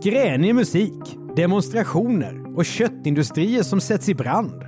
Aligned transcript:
Skränig 0.00 0.54
musik, 0.54 1.18
demonstrationer 1.36 2.56
och 2.56 2.64
köttindustrier 2.64 3.62
som 3.62 3.80
sätts 3.80 4.08
i 4.08 4.14
brand. 4.14 4.62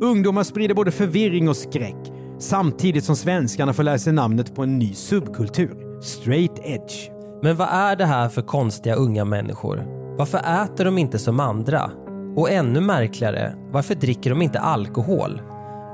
Ungdomar 0.00 0.42
sprider 0.42 0.74
både 0.74 0.90
förvirring 0.90 1.48
och 1.48 1.56
skräck 1.56 2.12
samtidigt 2.38 3.04
som 3.04 3.16
svenskarna 3.16 3.72
får 3.72 3.82
lära 3.82 3.98
sig 3.98 4.12
namnet 4.12 4.54
på 4.54 4.62
en 4.62 4.78
ny 4.78 4.94
subkultur, 4.94 6.00
straight 6.02 6.58
edge. 6.64 7.10
Men 7.42 7.56
vad 7.56 7.68
är 7.68 7.96
det 7.96 8.04
här 8.04 8.28
för 8.28 8.42
konstiga 8.42 8.94
unga 8.94 9.24
människor? 9.24 9.84
Varför 10.18 10.38
äter 10.38 10.84
de 10.84 10.98
inte 10.98 11.18
som 11.18 11.40
andra? 11.40 11.90
Och 12.36 12.50
ännu 12.50 12.80
märkligare, 12.80 13.54
varför 13.70 13.94
dricker 13.94 14.30
de 14.30 14.42
inte 14.42 14.60
alkohol? 14.60 15.40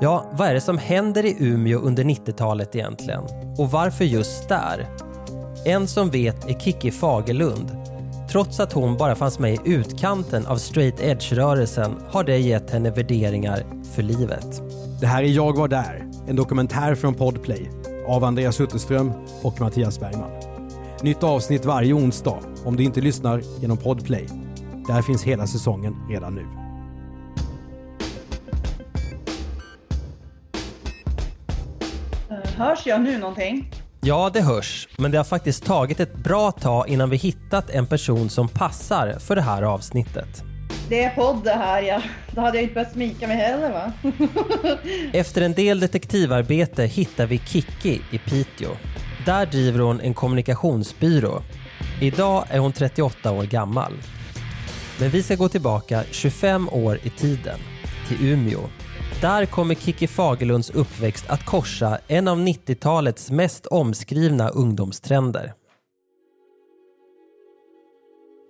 Ja, 0.00 0.32
vad 0.32 0.48
är 0.48 0.54
det 0.54 0.60
som 0.60 0.78
händer 0.78 1.24
i 1.24 1.36
Umeå 1.38 1.78
under 1.78 2.04
90-talet 2.04 2.76
egentligen? 2.76 3.22
Och 3.58 3.70
varför 3.70 4.04
just 4.04 4.48
där? 4.48 4.86
En 5.64 5.86
som 5.86 6.10
vet 6.10 6.48
är 6.48 6.58
Kikki 6.58 6.90
Fagerlund. 6.90 7.83
Trots 8.34 8.60
att 8.60 8.72
hon 8.72 8.96
bara 8.96 9.14
fanns 9.14 9.38
med 9.38 9.54
i 9.54 9.58
utkanten 9.64 10.46
av 10.46 10.56
straight 10.56 11.00
edge-rörelsen 11.00 11.96
har 12.08 12.24
det 12.24 12.38
gett 12.38 12.70
henne 12.70 12.90
värderingar 12.90 13.64
för 13.94 14.02
livet. 14.02 14.62
Det 15.00 15.06
här 15.06 15.22
är 15.22 15.26
Jag 15.26 15.56
var 15.56 15.68
där, 15.68 16.06
en 16.28 16.36
dokumentär 16.36 16.94
från 16.94 17.14
Podplay 17.14 17.70
av 18.06 18.24
Andreas 18.24 18.60
Utterström 18.60 19.12
och 19.42 19.60
Mattias 19.60 20.00
Bergman. 20.00 20.30
Nytt 21.02 21.22
avsnitt 21.22 21.64
varje 21.64 21.92
onsdag 21.92 22.38
om 22.64 22.76
du 22.76 22.82
inte 22.82 23.00
lyssnar 23.00 23.42
genom 23.60 23.76
Podplay. 23.76 24.28
Där 24.86 25.02
finns 25.02 25.22
hela 25.22 25.46
säsongen 25.46 25.96
redan 26.10 26.34
nu. 26.34 26.46
Hörs 32.56 32.86
jag 32.86 33.00
nu 33.00 33.18
någonting? 33.18 33.83
Ja, 34.06 34.30
det 34.32 34.40
hörs, 34.40 34.88
men 34.96 35.10
det 35.10 35.16
har 35.16 35.24
faktiskt 35.24 35.64
tagit 35.64 36.00
ett 36.00 36.14
bra 36.14 36.52
tag 36.52 36.88
innan 36.88 37.10
vi 37.10 37.16
hittat 37.16 37.70
en 37.70 37.86
person 37.86 38.30
som 38.30 38.48
passar 38.48 39.18
för 39.18 39.36
det 39.36 39.42
här 39.42 39.62
avsnittet. 39.62 40.42
Det 40.88 41.04
är 41.04 41.10
podd 41.14 41.44
det 41.44 41.50
här 41.50 41.82
ja. 41.82 42.02
Då 42.34 42.40
hade 42.40 42.56
jag 42.56 42.62
inte 42.62 42.74
behövt 42.74 42.92
smika 42.92 43.26
mig 43.28 43.36
heller 43.36 43.72
va? 43.72 43.92
Efter 45.12 45.42
en 45.42 45.52
del 45.52 45.80
detektivarbete 45.80 46.84
hittar 46.84 47.26
vi 47.26 47.38
Kikki 47.38 48.02
i 48.10 48.18
Piteå. 48.18 48.70
Där 49.26 49.46
driver 49.46 49.80
hon 49.80 50.00
en 50.00 50.14
kommunikationsbyrå. 50.14 51.42
Idag 52.00 52.44
är 52.48 52.58
hon 52.58 52.72
38 52.72 53.32
år 53.32 53.42
gammal. 53.42 53.92
Men 55.00 55.10
vi 55.10 55.22
ska 55.22 55.34
gå 55.34 55.48
tillbaka 55.48 56.04
25 56.10 56.68
år 56.68 56.98
i 57.02 57.10
tiden, 57.10 57.58
till 58.08 58.28
Umeå. 58.28 58.60
Där 59.24 59.46
kommer 59.46 59.74
Kikki 59.74 60.06
Fagerlunds 60.06 60.70
uppväxt 60.70 61.30
att 61.30 61.46
korsa 61.46 61.98
en 62.08 62.28
av 62.28 62.38
90-talets 62.38 63.30
mest 63.30 63.66
omskrivna 63.66 64.48
ungdomstrender. 64.48 65.54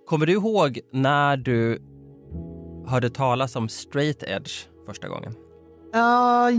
Kommer 0.05 0.25
du 0.25 0.33
ihåg 0.33 0.79
när 0.91 1.37
du 1.37 1.81
hörde 2.87 3.09
talas 3.09 3.55
om 3.55 3.69
straight 3.69 4.23
edge 4.23 4.51
första 4.85 5.07
gången? 5.07 5.35
Ja, 5.93 6.51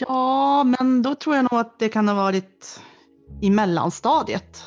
ja, 0.00 0.64
men 0.64 1.02
då 1.02 1.14
tror 1.14 1.36
jag 1.36 1.42
nog 1.52 1.60
att 1.60 1.78
det 1.78 1.88
kan 1.88 2.08
ha 2.08 2.14
varit 2.14 2.80
i 3.40 3.50
mellanstadiet. 3.50 4.64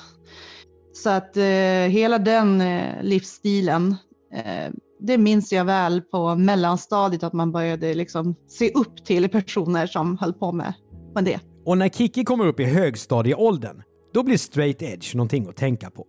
Så 0.93 1.09
att 1.09 1.37
eh, 1.37 1.43
hela 1.89 2.17
den 2.17 2.61
eh, 2.61 3.03
livsstilen, 3.03 3.95
eh, 4.33 4.71
det 4.99 5.17
minns 5.17 5.53
jag 5.53 5.65
väl 5.65 6.01
på 6.01 6.35
mellanstadiet 6.35 7.23
att 7.23 7.33
man 7.33 7.51
började 7.51 7.93
liksom 7.93 8.35
se 8.47 8.71
upp 8.71 9.05
till 9.05 9.29
personer 9.29 9.87
som 9.87 10.17
höll 10.17 10.33
på 10.33 10.51
med, 10.51 10.73
med 11.15 11.23
det. 11.23 11.39
Och 11.65 11.77
när 11.77 11.89
Kikki 11.89 12.23
kommer 12.23 12.47
upp 12.47 12.59
i 12.59 12.63
högstadieåldern, 12.63 13.81
då 14.13 14.23
blir 14.23 14.37
straight 14.37 14.81
edge 14.81 15.15
någonting 15.15 15.47
att 15.49 15.55
tänka 15.55 15.89
på. 15.89 16.05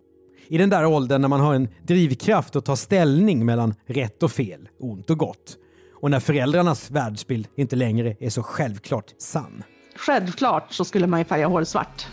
I 0.47 0.57
den 0.57 0.69
där 0.69 0.85
åldern 0.85 1.21
när 1.21 1.27
man 1.27 1.39
har 1.39 1.53
en 1.53 1.67
drivkraft 1.87 2.55
att 2.55 2.65
ta 2.65 2.75
ställning 2.75 3.45
mellan 3.45 3.73
rätt 3.87 4.23
och 4.23 4.31
fel, 4.31 4.69
ont 4.79 5.09
och 5.09 5.17
gott. 5.17 5.57
Och 6.01 6.11
när 6.11 6.19
föräldrarnas 6.19 6.91
världsbild 6.91 7.47
inte 7.55 7.75
längre 7.75 8.15
är 8.19 8.29
så 8.29 8.43
självklart 8.43 9.13
sann. 9.17 9.63
Självklart 9.95 10.73
så 10.73 10.85
skulle 10.85 11.07
man 11.07 11.19
ju 11.19 11.25
färga 11.25 11.47
håret 11.47 11.67
svart. 11.67 12.07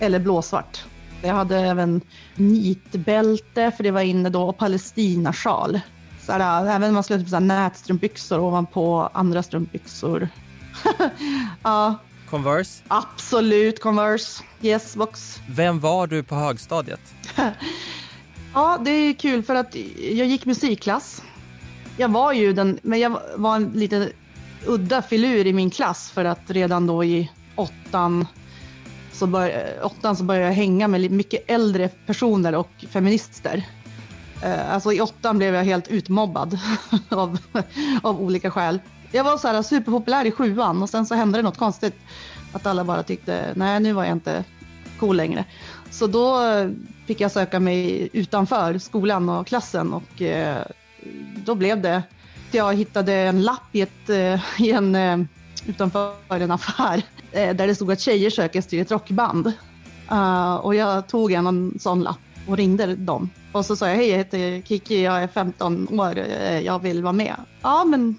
Eller 0.00 0.18
blåsvart. 0.18 0.84
Jag 1.22 1.34
hade 1.34 1.58
även 1.58 2.00
nitbälte, 2.36 3.70
för 3.70 3.82
det 3.84 3.90
var 3.90 4.00
inne 4.00 4.28
då, 4.30 4.42
och 4.42 4.58
palestinasjal. 4.58 5.80
Så 6.26 6.32
här, 6.32 6.66
även 6.66 6.88
om 6.88 6.94
man 6.94 7.02
skulle 7.02 7.18
ha 7.18 7.22
typ 7.22 7.30
så 7.30 7.36
här 7.36 7.40
nätstrumpbyxor 7.40 8.38
ovanpå 8.38 9.10
andra 9.12 9.42
strumpbyxor. 9.42 10.28
ja, 11.62 11.94
Converse. 12.30 12.82
absolut 12.88 13.80
Converse. 13.80 14.42
Yes, 14.62 14.96
box. 14.96 15.40
Vem 15.48 15.80
var 15.80 16.06
du 16.06 16.22
på 16.22 16.34
högstadiet? 16.34 17.00
Ja, 18.54 18.78
det 18.84 18.90
är 18.90 19.12
kul 19.12 19.42
för 19.42 19.54
att 19.54 19.74
jag 19.98 20.26
gick 20.26 20.46
musikklass. 20.46 21.22
Jag 21.96 22.08
var 22.08 22.32
ju 22.32 22.52
den, 22.52 22.78
men 22.82 23.00
jag 23.00 23.18
var 23.36 23.56
en 23.56 23.72
lite 23.74 24.12
udda 24.66 25.02
filur 25.02 25.46
i 25.46 25.52
min 25.52 25.70
klass 25.70 26.10
för 26.10 26.24
att 26.24 26.50
redan 26.50 26.86
då 26.86 27.04
i 27.04 27.30
åttan 27.54 28.26
så, 29.12 29.26
bör, 29.26 29.64
åttan 29.82 30.16
så 30.16 30.24
började 30.24 30.46
jag 30.46 30.54
hänga 30.54 30.88
med 30.88 31.10
mycket 31.10 31.50
äldre 31.50 31.88
personer 31.88 32.54
och 32.54 32.84
feminister. 32.90 33.64
Eh, 34.44 34.74
alltså 34.74 34.92
i 34.92 35.00
åttan 35.00 35.38
blev 35.38 35.54
jag 35.54 35.64
helt 35.64 35.88
utmobbad 35.88 36.58
av, 37.08 37.38
av 38.02 38.20
olika 38.20 38.50
skäl. 38.50 38.80
Jag 39.12 39.24
var 39.24 39.38
så 39.38 39.48
här 39.48 39.62
superpopulär 39.62 40.24
i 40.24 40.30
sjuan 40.30 40.82
och 40.82 40.90
sen 40.90 41.06
så 41.06 41.14
hände 41.14 41.38
det 41.38 41.42
något 41.42 41.58
konstigt. 41.58 41.96
Att 42.52 42.66
alla 42.66 42.84
bara 42.84 43.02
tyckte, 43.02 43.52
nej 43.56 43.80
nu 43.80 43.92
var 43.92 44.04
jag 44.04 44.12
inte 44.12 44.44
cool 44.98 45.16
längre. 45.16 45.44
Så 45.90 46.06
då 46.06 46.40
fick 47.06 47.20
jag 47.20 47.30
söka 47.30 47.60
mig 47.60 48.08
utanför 48.12 48.78
skolan 48.78 49.28
och 49.28 49.46
klassen 49.46 49.92
och 49.92 50.22
eh, 50.22 50.66
då 51.44 51.54
blev 51.54 51.82
det 51.82 51.96
att 51.96 52.54
jag 52.54 52.74
hittade 52.74 53.12
en 53.12 53.42
lapp 53.42 53.68
i, 53.72 53.80
ett, 53.80 54.08
eh, 54.08 54.62
i 54.62 54.70
en, 54.70 55.28
utanför 55.66 56.14
en 56.30 56.50
affär 56.50 57.02
där 57.32 57.66
det 57.66 57.74
stod 57.74 57.92
att 57.92 58.00
tjejer 58.00 58.30
söker 58.30 58.62
till 58.62 58.80
ett 58.80 58.90
rockband. 58.90 59.52
Ah, 60.06 60.58
och 60.58 60.74
jag 60.74 61.08
tog 61.08 61.32
en 61.32 61.78
sån 61.80 62.02
lapp 62.02 62.18
och 62.48 62.56
ringde 62.56 62.96
dem. 62.96 63.30
Och 63.54 63.66
så 63.66 63.76
sa 63.76 63.88
jag, 63.88 63.96
hej 63.96 64.08
jag 64.08 64.18
heter 64.18 64.62
Kiki, 64.62 65.02
jag 65.02 65.22
är 65.22 65.28
15 65.28 66.00
år, 66.00 66.18
eh, 66.18 66.60
jag 66.60 66.78
vill 66.78 67.02
vara 67.02 67.12
med. 67.12 67.34
Ja 67.62 67.84
men 67.84 68.18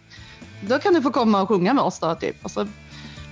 då 0.61 0.79
kan 0.79 0.93
du 0.93 1.01
få 1.01 1.11
komma 1.11 1.41
och 1.41 1.47
sjunga 1.47 1.73
med 1.73 1.83
oss 1.83 1.99
då 1.99 2.15
typ. 2.15 2.35
Och 2.45 2.51
så 2.51 2.67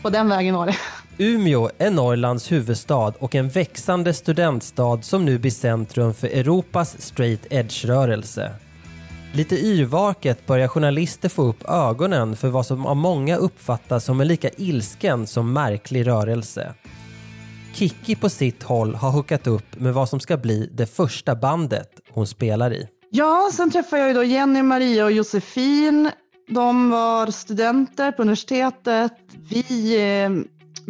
på 0.02 0.09
den 0.09 0.30
vägen 0.30 0.56
var 0.56 0.66
det. 0.66 0.75
Umeå 1.18 1.69
är 1.78 1.92
Norrlands 1.92 2.52
huvudstad 2.52 3.13
och 3.19 3.36
en 3.36 3.50
växande 3.50 4.13
studentstad 4.13 5.02
som 5.02 5.25
nu 5.25 5.40
blir 5.40 5.52
centrum 5.52 6.13
för 6.13 6.28
Europas 6.28 7.02
straight 7.02 7.46
edge-rörelse. 7.50 8.52
Lite 9.34 9.56
yrvaket 9.56 10.46
börjar 10.46 10.68
journalister 10.68 11.30
få 11.30 11.44
upp 11.44 11.63
ögonen 11.69 12.36
för 12.36 12.47
vad 12.47 12.66
som 12.66 12.86
av 12.86 12.96
många 12.96 13.36
uppfattas 13.36 14.06
som 14.06 14.22
en 14.22 14.28
lika 14.28 14.50
ilsken 14.58 15.28
som 15.28 15.53
märklig 15.53 16.08
rörelse. 16.08 16.74
Kikki 17.74 18.16
på 18.16 18.30
sitt 18.30 18.64
håll 18.64 18.96
har 18.96 19.12
hookat 19.12 19.48
upp 19.48 19.80
med 19.80 19.94
vad 19.94 20.10
som 20.10 20.20
ska 20.20 20.38
bli 20.38 20.70
det 20.74 20.86
första 20.86 21.36
bandet 21.36 21.90
hon 22.10 22.28
spelar 22.28 22.74
i. 22.74 22.88
Ja, 23.10 23.50
sen 23.54 23.72
träffade 23.72 24.02
jag 24.02 24.08
ju 24.08 24.14
då 24.14 24.24
Jenny, 24.24 24.62
Maria 24.62 25.06
och 25.06 25.12
Josefin. 25.12 26.10
De 26.48 26.90
var 26.90 27.31
studenter 27.31 28.12
på 28.12 28.22
universitetet. 28.22 29.14
Vi 29.50 29.96
eh, 30.22 30.30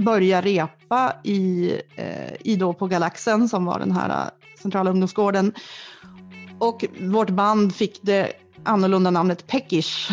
började 0.03 0.47
repa 0.47 1.13
i, 1.23 1.71
eh, 1.95 2.33
i 2.39 2.55
då 2.55 2.73
på 2.73 2.87
Galaxen 2.87 3.49
som 3.49 3.65
var 3.65 3.79
den 3.79 3.91
här 3.91 4.09
eh, 4.09 4.31
centrala 4.61 4.89
ungdomsgården. 4.89 5.53
Och 6.59 6.85
vårt 6.99 7.29
band 7.29 7.75
fick 7.75 7.99
det 8.01 8.31
annorlunda 8.65 9.11
namnet 9.11 9.47
Peckish. 9.47 10.09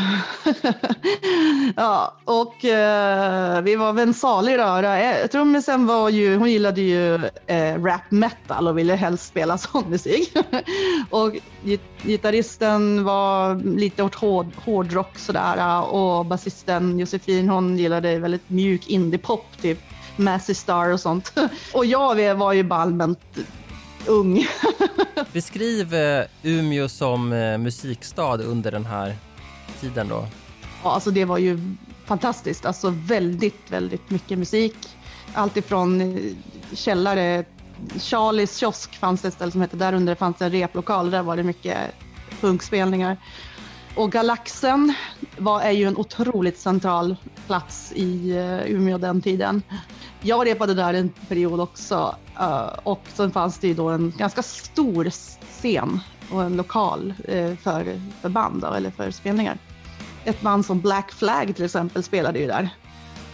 ja, 1.77 2.17
och 2.25 2.65
eh, 2.65 3.61
vi 3.63 3.77
var 3.77 3.93
väl 3.93 4.09
en 4.09 4.15
salig 4.15 4.59
röra. 4.59 5.01
Eh, 5.01 5.27
Trummisen 5.27 5.87
var 5.87 6.09
ju, 6.09 6.37
hon 6.37 6.51
gillade 6.51 6.81
ju 6.81 7.15
eh, 7.47 7.83
rap 7.83 8.11
metal 8.11 8.69
och 8.69 8.79
ville 8.79 8.95
helst 8.95 9.27
spela 9.27 9.59
sån 9.59 9.91
musik. 9.91 10.37
och 11.11 11.33
git- 11.65 12.03
gitarristen 12.03 13.05
var 13.05 13.55
lite 13.77 14.03
åt 14.03 14.15
hård, 14.15 14.47
hårdrock 14.57 15.19
sådär 15.19 15.57
eh, 15.57 15.81
och 15.81 16.27
basisten 16.27 16.99
Josefin 16.99 17.49
hon 17.49 17.79
gillade 17.79 18.19
väldigt 18.19 18.51
mjuk 18.51 18.87
indiepop 18.89 19.47
typ 19.63 19.79
Massy 20.17 20.55
Star 20.55 20.93
och 20.93 21.01
sånt. 21.01 21.33
och 21.73 21.87
jag 21.87 22.35
var 22.35 22.53
ju 22.53 22.63
bara 22.63 22.81
allmänt 22.81 23.21
ung. 24.07 24.47
Beskriv 25.33 25.95
eh, 25.95 26.25
Umeå 26.43 26.89
som 26.89 27.33
eh, 27.33 27.59
musikstad 27.59 28.41
under 28.43 28.73
den 28.73 28.87
här 28.87 29.17
tiden 29.81 30.09
då. 30.09 30.27
Ja, 30.83 30.93
alltså 30.93 31.11
det 31.11 31.25
var 31.25 31.39
ju 31.39 31.75
fantastiskt. 32.05 32.67
Alltså 32.67 32.95
väldigt, 32.97 33.71
väldigt 33.71 34.11
mycket 34.11 34.39
musik. 34.39 34.77
Allt 35.35 35.57
ifrån 35.57 36.01
eh, 36.01 36.23
källare, 36.75 37.45
Charlies 37.99 38.57
kiosk 38.57 38.99
fanns 38.99 39.23
det 39.23 39.29
ett 39.29 39.35
ställe 39.35 39.53
som 39.53 39.61
hette, 39.61 39.77
där 39.77 39.93
under 39.93 40.15
fanns 40.15 40.43
en 40.43 40.51
replokal, 40.51 41.11
där 41.11 41.23
var 41.23 41.37
det 41.37 41.43
mycket 41.43 41.79
punkspelningar. 42.41 43.17
Och 43.95 44.13
Galaxen 44.13 44.95
var, 45.39 45.61
är 45.61 45.71
ju 45.71 45.85
en 45.85 45.97
otroligt 45.97 46.59
central 46.59 47.17
plats 47.47 47.93
i 47.95 48.35
Umeå 48.67 48.99
den 48.99 49.23
tiden. 49.23 49.63
Jag 50.23 50.47
repade 50.47 50.75
där 50.75 50.95
en 50.95 51.09
period 51.29 51.61
också 51.61 52.17
eh, 52.39 52.71
och 52.83 53.01
sen 53.15 53.31
fanns 53.31 53.59
det 53.59 53.69
ju 53.69 53.75
då 53.75 53.89
en 53.89 54.13
ganska 54.17 54.43
stor 54.43 55.11
scen 55.11 56.01
och 56.31 56.43
en 56.43 56.57
lokal 56.57 57.15
eh, 57.25 57.57
för, 57.57 58.01
för 58.21 58.29
band 58.29 58.63
då, 58.63 58.73
eller 58.73 58.91
för 58.91 59.11
spelningar. 59.11 59.59
Ett 60.25 60.41
band 60.41 60.67
som 60.67 60.81
Black 60.81 61.13
Flag 61.13 61.57
till 61.57 61.65
exempel 61.65 62.03
spelade 62.03 62.39
ju 62.39 62.47
där. 62.47 62.69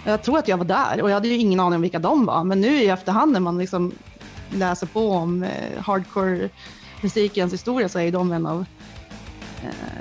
Jag 0.04 0.22
tror 0.22 0.38
att 0.38 0.48
jag 0.48 0.56
var 0.56 0.64
där 0.64 1.02
och 1.02 1.10
jag 1.10 1.14
hade 1.14 1.28
ju 1.28 1.36
ingen 1.36 1.60
aning 1.60 1.76
om 1.76 1.82
vilka 1.82 1.98
de 1.98 2.26
var, 2.26 2.44
men 2.44 2.60
nu 2.60 2.68
i 2.68 2.88
efterhand 2.88 3.32
när 3.32 3.40
man 3.40 3.58
liksom 3.58 3.92
läser 4.50 4.86
på 4.86 5.10
om 5.10 5.42
eh, 5.42 5.80
hardcore 5.80 6.48
musikens 7.00 7.52
historia 7.52 7.88
så 7.88 7.98
är 7.98 8.12
de 8.12 8.32
en 8.32 8.46
av 8.46 8.64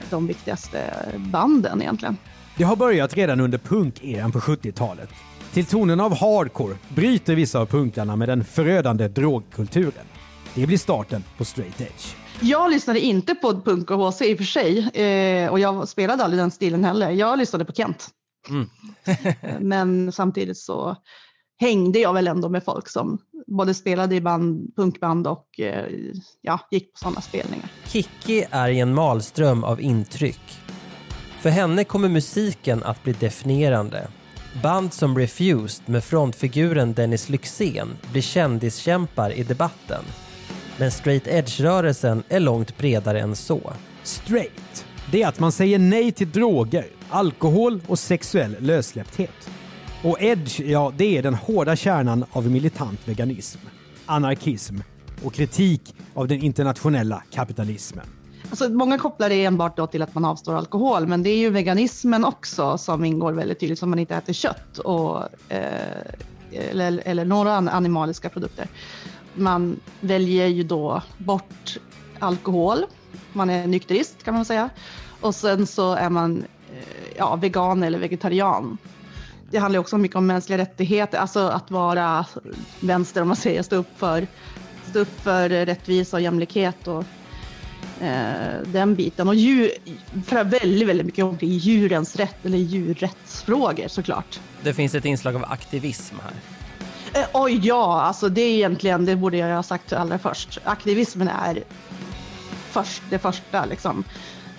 de 0.09 0.27
viktigaste 0.27 0.93
banden 1.17 1.81
egentligen. 1.81 2.17
Det 2.57 2.63
har 2.63 2.75
börjat 2.75 3.13
redan 3.13 3.39
under 3.39 3.57
punkeran 3.57 4.31
på 4.31 4.39
70-talet. 4.39 5.09
Till 5.55 5.65
tonen 5.65 5.99
av 5.99 6.15
hardcore 6.15 6.75
bryter 6.89 7.35
vissa 7.35 7.59
av 7.59 7.65
punkarna 7.65 8.15
med 8.15 8.29
den 8.29 8.43
förödande 8.43 9.07
drogkulturen. 9.07 10.05
Det 10.55 10.67
blir 10.67 10.77
starten 10.77 11.23
på 11.37 11.45
straight 11.45 11.81
edge. 11.81 12.15
Jag 12.41 12.71
lyssnade 12.71 12.99
inte 12.99 13.35
på 13.35 13.61
punk 13.61 13.91
och 13.91 13.97
HC 13.97 14.21
i 14.21 14.33
och 14.33 14.37
för 14.37 14.43
sig 14.45 14.89
eh, 14.89 15.51
och 15.51 15.59
jag 15.59 15.87
spelade 15.87 16.23
aldrig 16.23 16.41
den 16.41 16.51
stilen 16.51 16.83
heller. 16.83 17.09
Jag 17.09 17.39
lyssnade 17.39 17.65
på 17.65 17.73
Kent. 17.73 18.07
Mm. 18.49 18.69
Men 19.59 20.11
samtidigt 20.11 20.57
så 20.57 20.95
hängde 21.59 21.99
jag 21.99 22.13
väl 22.13 22.27
ändå 22.27 22.49
med 22.49 22.63
folk 22.63 22.89
som 22.89 23.17
både 23.47 23.73
spelade 23.73 24.15
i 24.15 24.21
band, 24.21 24.75
punkband 24.75 25.27
och 25.27 25.59
eh, 25.59 25.85
ja, 26.41 26.59
gick 26.71 26.93
på 26.93 26.99
sådana 26.99 27.21
spelningar. 27.21 27.69
Kikki 27.87 28.45
är 28.51 28.69
i 28.69 28.79
en 28.79 28.93
malström 28.93 29.63
av 29.63 29.81
intryck. 29.81 30.59
För 31.39 31.49
henne 31.49 31.83
kommer 31.83 32.09
musiken 32.09 32.83
att 32.83 33.03
bli 33.03 33.13
definierande. 33.13 34.07
Band 34.61 34.93
som 34.93 35.17
Refused 35.17 35.89
med 35.89 36.03
frontfiguren 36.03 36.93
Dennis 36.93 37.29
Lyxzén 37.29 37.97
blir 38.11 38.21
kändiskämpar 38.21 39.31
i 39.31 39.43
debatten. 39.43 40.03
Men 40.77 40.91
straight 40.91 41.27
edge-rörelsen 41.27 42.23
är 42.29 42.39
långt 42.39 42.77
bredare 42.77 43.19
än 43.19 43.35
så. 43.35 43.73
Straight, 44.03 44.85
det 45.11 45.23
är 45.23 45.27
att 45.27 45.39
man 45.39 45.51
säger 45.51 45.79
nej 45.79 46.11
till 46.11 46.31
droger, 46.31 46.85
alkohol 47.09 47.81
och 47.87 47.99
sexuell 47.99 48.55
lössläppthet. 48.59 49.49
Och 50.03 50.21
edge, 50.21 50.59
ja 50.59 50.93
det 50.97 51.17
är 51.17 51.23
den 51.23 51.35
hårda 51.35 51.75
kärnan 51.75 52.25
av 52.31 52.51
militant 52.51 53.07
veganism, 53.07 53.59
anarkism 54.05 54.77
och 55.23 55.33
kritik 55.33 55.95
av 56.13 56.27
den 56.27 56.43
internationella 56.43 57.23
kapitalismen. 57.31 58.05
Alltså, 58.49 58.69
många 58.69 58.97
kopplar 58.97 59.29
det 59.29 59.45
enbart 59.45 59.77
då 59.77 59.87
till 59.87 60.01
att 60.01 60.15
man 60.15 60.25
avstår 60.25 60.55
alkohol, 60.55 61.07
men 61.07 61.23
det 61.23 61.29
är 61.29 61.37
ju 61.37 61.49
veganismen 61.49 62.25
också 62.25 62.77
som 62.77 63.05
ingår 63.05 63.33
väldigt 63.33 63.59
tydligt, 63.59 63.79
som 63.79 63.89
man 63.89 63.99
inte 63.99 64.15
äter 64.15 64.33
kött 64.33 64.77
och, 64.77 65.23
eh, 65.49 66.13
eller, 66.51 67.01
eller 67.05 67.25
några 67.25 67.55
animaliska 67.55 68.29
produkter. 68.29 68.67
Man 69.33 69.79
väljer 69.99 70.47
ju 70.47 70.63
då 70.63 71.01
bort 71.17 71.77
alkohol, 72.19 72.85
man 73.33 73.49
är 73.49 73.67
nykterist 73.67 74.23
kan 74.23 74.33
man 74.33 74.45
säga, 74.45 74.69
och 75.21 75.35
sen 75.35 75.67
så 75.67 75.93
är 75.93 76.09
man 76.09 76.45
eh, 76.73 77.17
ja, 77.17 77.35
vegan 77.35 77.83
eller 77.83 77.99
vegetarian. 77.99 78.77
Det 79.51 79.57
handlar 79.57 79.79
också 79.79 79.97
mycket 79.97 80.17
om 80.17 80.27
mänskliga 80.27 80.57
rättigheter, 80.57 81.17
alltså 81.17 81.39
att 81.39 81.71
vara 81.71 82.25
vänster 82.79 83.21
om 83.21 83.27
man 83.27 83.37
säger, 83.37 83.63
stå 83.63 83.75
upp 83.75 83.99
för, 83.99 84.27
stå 84.89 84.99
upp 84.99 85.21
för 85.21 85.49
rättvisa 85.49 86.17
och 86.17 86.21
jämlikhet 86.21 86.87
och 86.87 87.03
den 88.65 88.95
biten. 88.95 89.27
Och 89.27 89.35
djur, 89.35 89.71
för 90.25 90.43
väldigt, 90.43 90.87
väldigt 90.87 91.05
mycket 91.05 91.25
omkring 91.25 91.49
djurens 91.49 92.15
rätt 92.15 92.45
eller 92.45 92.57
djurrättsfrågor 92.57 93.87
såklart. 93.87 94.39
Det 94.63 94.73
finns 94.73 94.95
ett 94.95 95.05
inslag 95.05 95.35
av 95.35 95.45
aktivism 95.45 96.15
här. 96.23 96.33
Eh, 97.21 97.27
oj, 97.33 97.59
ja, 97.63 98.01
alltså 98.01 98.29
det 98.29 98.41
är 98.41 98.53
egentligen, 98.53 99.05
det 99.05 99.15
borde 99.15 99.37
jag 99.37 99.55
ha 99.55 99.63
sagt 99.63 99.93
allra 99.93 100.19
först. 100.19 100.59
Aktivismen 100.63 101.27
är 101.27 101.63
först, 102.69 103.01
det 103.09 103.19
första 103.19 103.65
liksom, 103.65 104.03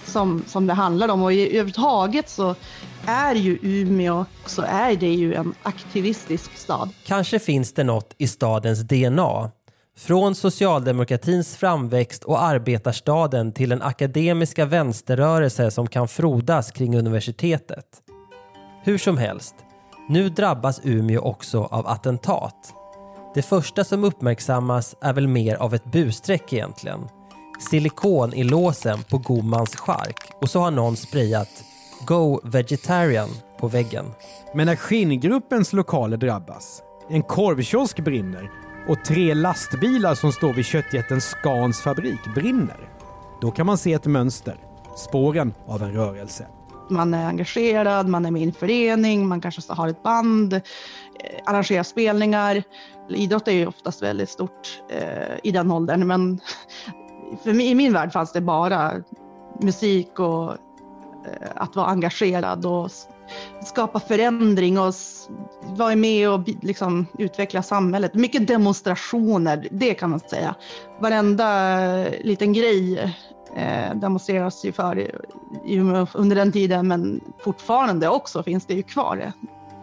som, 0.05 0.45
som 0.47 0.67
det 0.67 0.73
handlar 0.73 1.09
om. 1.09 1.23
Och 1.23 1.33
i, 1.33 1.49
överhuvudtaget 1.49 2.29
så 2.29 2.55
är 3.07 3.35
ju 3.35 3.59
Umeå 3.63 4.25
så 4.47 4.63
är 4.63 4.97
det 4.97 5.15
ju 5.15 5.35
en 5.35 5.55
aktivistisk 5.63 6.57
stad. 6.57 6.91
Kanske 7.05 7.39
finns 7.39 7.73
det 7.73 7.85
något 7.85 8.15
i 8.19 8.29
stadens 8.29 8.81
DNA 8.81 9.51
från 9.99 10.35
socialdemokratins 10.35 11.57
framväxt 11.57 12.25
och 12.25 12.43
arbetarstaden 12.43 13.53
till 13.53 13.69
den 13.69 13.83
akademiska 13.83 14.65
vänsterrörelse 14.65 15.71
som 15.71 15.87
kan 15.87 16.09
frodas 16.09 16.71
kring 16.71 16.99
universitetet. 16.99 17.87
Hur 18.83 18.99
som 18.99 19.19
helst, 19.19 19.55
nu 20.09 20.29
drabbas 20.29 20.81
Umeå 20.85 21.21
också 21.21 21.63
av 21.63 21.87
attentat. 21.87 22.73
Det 23.35 23.43
första 23.43 23.85
som 23.85 24.05
uppmärksammas 24.05 24.95
är 25.01 25.13
väl 25.13 25.29
mer 25.29 25.57
av 25.57 25.75
ett 25.75 25.93
busträck 25.93 26.53
egentligen. 26.53 27.01
Silikon 27.71 28.35
i 28.35 28.45
låsen 28.45 29.03
på 29.03 29.19
Gomans 29.19 29.77
chark 29.77 30.31
och 30.41 30.51
så 30.51 30.61
har 30.61 30.71
någon 30.71 30.97
sprayat 30.97 31.65
“Go 32.07 32.41
vegetarian” 32.45 33.29
på 33.59 33.69
väggen. 33.69 34.07
Men 34.55 34.67
när 34.67 34.77
skinngruppens 34.77 35.73
lokaler 35.73 36.17
drabbas, 36.17 36.83
en 37.11 37.23
korvkiosk 37.23 38.01
brinner 38.01 38.51
och 38.89 39.05
tre 39.05 39.35
lastbilar 39.35 40.15
som 40.15 40.33
står 40.33 40.53
vid 40.53 40.65
köttjätten 40.65 41.21
Scans 41.21 41.81
fabrik 41.81 42.35
brinner. 42.35 42.89
Då 43.41 43.51
kan 43.51 43.67
man 43.67 43.79
se 43.79 43.93
ett 43.93 44.07
mönster, 44.07 44.57
spåren 44.97 45.55
av 45.67 45.83
en 45.83 45.93
rörelse. 45.93 46.47
Man 46.91 47.15
är 47.15 47.27
engagerad, 47.27 48.09
man 48.09 48.27
är 48.27 48.31
med 48.31 48.43
i 48.43 48.45
en 48.45 48.53
förening, 48.53 49.29
man 49.29 49.41
kanske 49.41 49.73
har 49.73 49.89
ett 49.89 50.03
band, 50.03 50.53
eh, 50.53 50.61
arrangerar 51.45 51.83
spelningar. 51.83 52.63
Idrott 53.09 53.49
är 53.49 53.53
ju 53.53 53.67
oftast 53.67 54.03
väldigt 54.03 54.31
stort 54.31 54.83
eh, 54.89 55.37
i 55.43 55.51
den 55.51 55.71
åldern, 55.71 56.07
men 56.07 56.41
för 57.45 57.53
mig, 57.53 57.71
i 57.71 57.75
min 57.75 57.93
värld 57.93 58.13
fanns 58.13 58.33
det 58.33 58.41
bara 58.41 58.93
musik 59.61 60.19
och 60.19 60.51
eh, 60.53 60.57
att 61.55 61.77
vara 61.77 61.87
engagerad 61.87 62.67
och 62.67 62.91
skapa 63.65 64.01
förändring 64.01 64.79
och 64.79 64.95
vara 65.63 65.97
med 65.97 66.31
och 66.31 66.41
liksom 66.63 67.07
utveckla 67.19 67.63
samhället. 67.63 68.15
Mycket 68.15 68.47
demonstrationer, 68.47 69.69
det 69.71 69.95
kan 69.95 70.11
man 70.11 70.21
säga. 70.21 70.55
Varenda 71.01 71.81
eh, 72.07 72.25
liten 72.25 72.53
grej 72.53 72.99
eh, 73.57 73.95
demonstreras 73.95 74.65
ju 74.65 74.73
för 74.73 75.11
under 76.15 76.37
den 76.37 76.53
tiden, 76.53 76.89
men 76.89 77.21
fortfarande 77.45 78.09
också 78.09 78.43
finns 78.43 78.67
det 78.67 78.75
ju 78.75 78.83
kvar. 78.83 79.33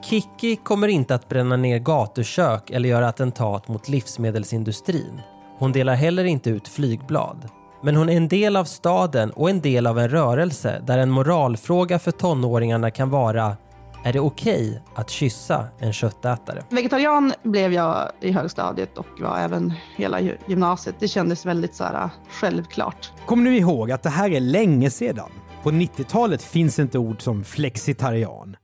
Kiki 0.03 0.55
kommer 0.55 0.87
inte 0.87 1.15
att 1.15 1.29
bränna 1.29 1.57
ner 1.57 1.79
gatukök 1.79 2.69
eller 2.69 2.89
göra 2.89 3.07
attentat 3.07 3.67
mot 3.67 3.89
livsmedelsindustrin. 3.89 5.21
Hon 5.57 5.71
delar 5.71 5.95
heller 5.95 6.23
inte 6.23 6.49
ut 6.49 6.67
flygblad. 6.67 7.49
Men 7.85 7.95
hon 7.95 8.09
är 8.09 8.17
en 8.17 8.27
del 8.27 8.55
av 8.55 8.65
staden 8.65 9.31
och 9.31 9.49
en 9.49 9.61
del 9.61 9.87
av 9.87 9.99
en 9.99 10.09
rörelse 10.09 10.81
där 10.87 10.97
en 10.97 11.09
moralfråga 11.09 11.99
för 11.99 12.11
tonåringarna 12.11 12.91
kan 12.91 13.09
vara 13.09 13.57
är 14.05 14.13
det 14.13 14.19
okej 14.19 14.69
okay 14.69 14.79
att 14.95 15.09
kyssa 15.09 15.67
en 15.79 15.93
köttätare? 15.93 16.63
Vegetarian 16.69 17.33
blev 17.43 17.73
jag 17.73 18.11
i 18.21 18.31
högstadiet 18.31 18.97
och 18.97 19.05
var 19.19 19.37
även 19.37 19.73
hela 19.95 20.19
gymnasiet. 20.47 20.95
Det 20.99 21.07
kändes 21.07 21.45
väldigt 21.45 21.75
så 21.75 21.83
här, 21.83 22.09
självklart. 22.29 23.11
Kommer 23.25 23.51
ni 23.51 23.57
ihåg 23.57 23.91
att 23.91 24.03
det 24.03 24.09
här 24.09 24.29
är 24.29 24.39
länge 24.39 24.89
sedan? 24.89 25.29
På 25.63 25.71
90-talet 25.71 26.43
finns 26.43 26.79
inte 26.79 26.97
ord 26.97 27.21
som 27.21 27.43
flexitarian. 27.43 28.55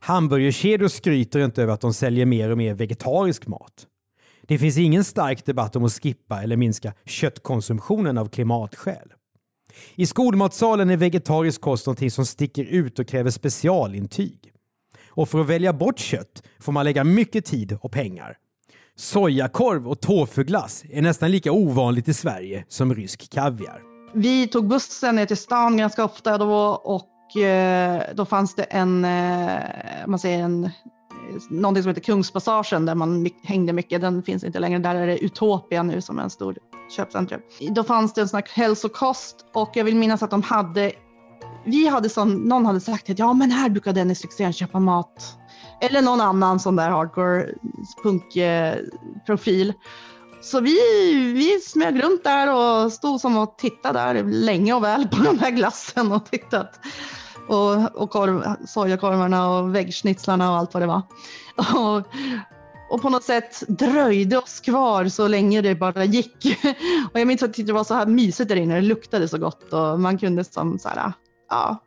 Hamburgerkedjor 0.00 0.88
skryter 0.88 1.40
inte 1.40 1.62
över 1.62 1.72
att 1.72 1.80
de 1.80 1.94
säljer 1.94 2.26
mer 2.26 2.50
och 2.50 2.58
mer 2.58 2.74
vegetarisk 2.74 3.46
mat. 3.46 3.86
Det 4.48 4.58
finns 4.58 4.78
ingen 4.78 5.04
stark 5.04 5.46
debatt 5.46 5.76
om 5.76 5.84
att 5.84 5.92
skippa 5.92 6.42
eller 6.42 6.56
minska 6.56 6.92
köttkonsumtionen 7.04 8.18
av 8.18 8.28
klimatskäl. 8.28 9.12
I 9.94 10.06
skolmatsalen 10.06 10.90
är 10.90 10.96
vegetarisk 10.96 11.60
kost 11.60 11.86
något 11.86 12.12
som 12.12 12.26
sticker 12.26 12.64
ut 12.64 12.98
och 12.98 13.06
kräver 13.06 13.30
specialintyg. 13.30 14.52
Och 15.08 15.28
för 15.28 15.40
att 15.40 15.46
välja 15.46 15.72
bort 15.72 15.98
kött 15.98 16.42
får 16.60 16.72
man 16.72 16.84
lägga 16.84 17.04
mycket 17.04 17.44
tid 17.44 17.78
och 17.80 17.92
pengar. 17.92 18.36
Sojakorv 18.96 19.88
och 19.88 20.00
tofuglass 20.00 20.84
är 20.90 21.02
nästan 21.02 21.30
lika 21.30 21.52
ovanligt 21.52 22.08
i 22.08 22.14
Sverige 22.14 22.64
som 22.68 22.94
rysk 22.94 23.32
kaviar. 23.32 23.82
Vi 24.14 24.48
tog 24.48 24.68
bussen 24.68 25.16
ner 25.16 25.26
till 25.26 25.36
stan 25.36 25.76
ganska 25.76 26.04
ofta 26.04 26.38
då 26.38 26.54
och 26.84 27.42
eh, 27.42 28.02
då 28.14 28.24
fanns 28.24 28.54
det 28.54 28.62
en, 28.62 29.04
eh, 29.04 29.60
man 30.06 30.18
säger 30.18 30.38
en 30.38 30.70
någonting 31.48 31.82
som 31.82 31.90
heter 31.90 32.02
Kungspassagen 32.02 32.86
där 32.86 32.94
man 32.94 33.30
hängde 33.42 33.72
mycket. 33.72 34.00
Den 34.00 34.22
finns 34.22 34.44
inte 34.44 34.58
längre. 34.58 34.78
Där 34.78 34.94
är 34.94 35.06
det 35.06 35.24
Utopia 35.24 35.82
nu 35.82 36.00
som 36.00 36.18
är 36.18 36.22
en 36.22 36.30
stor 36.30 36.58
köpcentrum. 36.96 37.40
Då 37.70 37.84
fanns 37.84 38.12
det 38.12 38.20
en 38.20 38.28
sån 38.28 38.36
här 38.36 38.62
hälsokost 38.62 39.36
och 39.54 39.70
jag 39.74 39.84
vill 39.84 39.96
minnas 39.96 40.22
att 40.22 40.30
de 40.30 40.42
hade 40.42 40.92
vi 41.64 41.88
hade 41.88 42.08
som, 42.08 42.34
någon 42.34 42.66
hade 42.66 42.80
sagt 42.80 43.10
att 43.10 43.18
ja 43.18 43.32
men 43.32 43.50
här 43.50 43.68
brukar 43.68 43.92
Dennis 43.92 44.22
Lyxzén 44.22 44.52
köpa 44.52 44.80
mat. 44.80 45.38
Eller 45.80 46.02
någon 46.02 46.20
annan 46.20 46.60
sån 46.60 46.76
där 46.76 46.90
hardcore 46.90 47.48
punkprofil. 48.02 49.72
Så 50.42 50.60
vi, 50.60 50.76
vi 51.32 51.60
smög 51.60 52.02
runt 52.04 52.24
där 52.24 52.54
och 52.54 52.92
stod 52.92 53.20
som 53.20 53.36
och 53.36 53.58
tittade 53.58 53.98
där 53.98 54.24
länge 54.24 54.74
och 54.74 54.84
väl 54.84 55.08
på 55.08 55.22
den 55.22 55.38
här 55.38 55.50
glassen 55.50 56.12
och 56.12 56.30
tyckte 56.30 56.60
att 56.60 56.80
och, 57.48 58.02
och 58.02 58.10
korv, 58.10 58.42
sojakorvarna 58.66 59.50
och 59.50 59.74
väggschnitzlarna 59.74 60.50
och 60.50 60.56
allt 60.56 60.74
vad 60.74 60.82
det 60.82 60.86
var. 60.86 61.02
Och, 61.56 62.06
och 62.90 63.02
på 63.02 63.10
något 63.10 63.24
sätt 63.24 63.62
dröjde 63.68 64.38
oss 64.38 64.60
kvar 64.60 65.08
så 65.08 65.28
länge 65.28 65.60
det 65.60 65.74
bara 65.74 66.04
gick. 66.04 66.46
Och 67.12 67.20
jag 67.20 67.26
minns 67.26 67.42
att 67.42 67.54
det 67.54 67.72
var 67.72 67.84
så 67.84 67.94
här 67.94 68.06
mysigt 68.06 68.48
där 68.48 68.56
inne, 68.56 68.74
det 68.74 68.80
luktade 68.80 69.28
så 69.28 69.38
gott 69.38 69.72
och 69.72 70.00
man 70.00 70.18
kunde 70.18 70.44
som 70.44 70.78
så 70.78 70.88
här, 70.88 71.12
ja, 71.50 71.82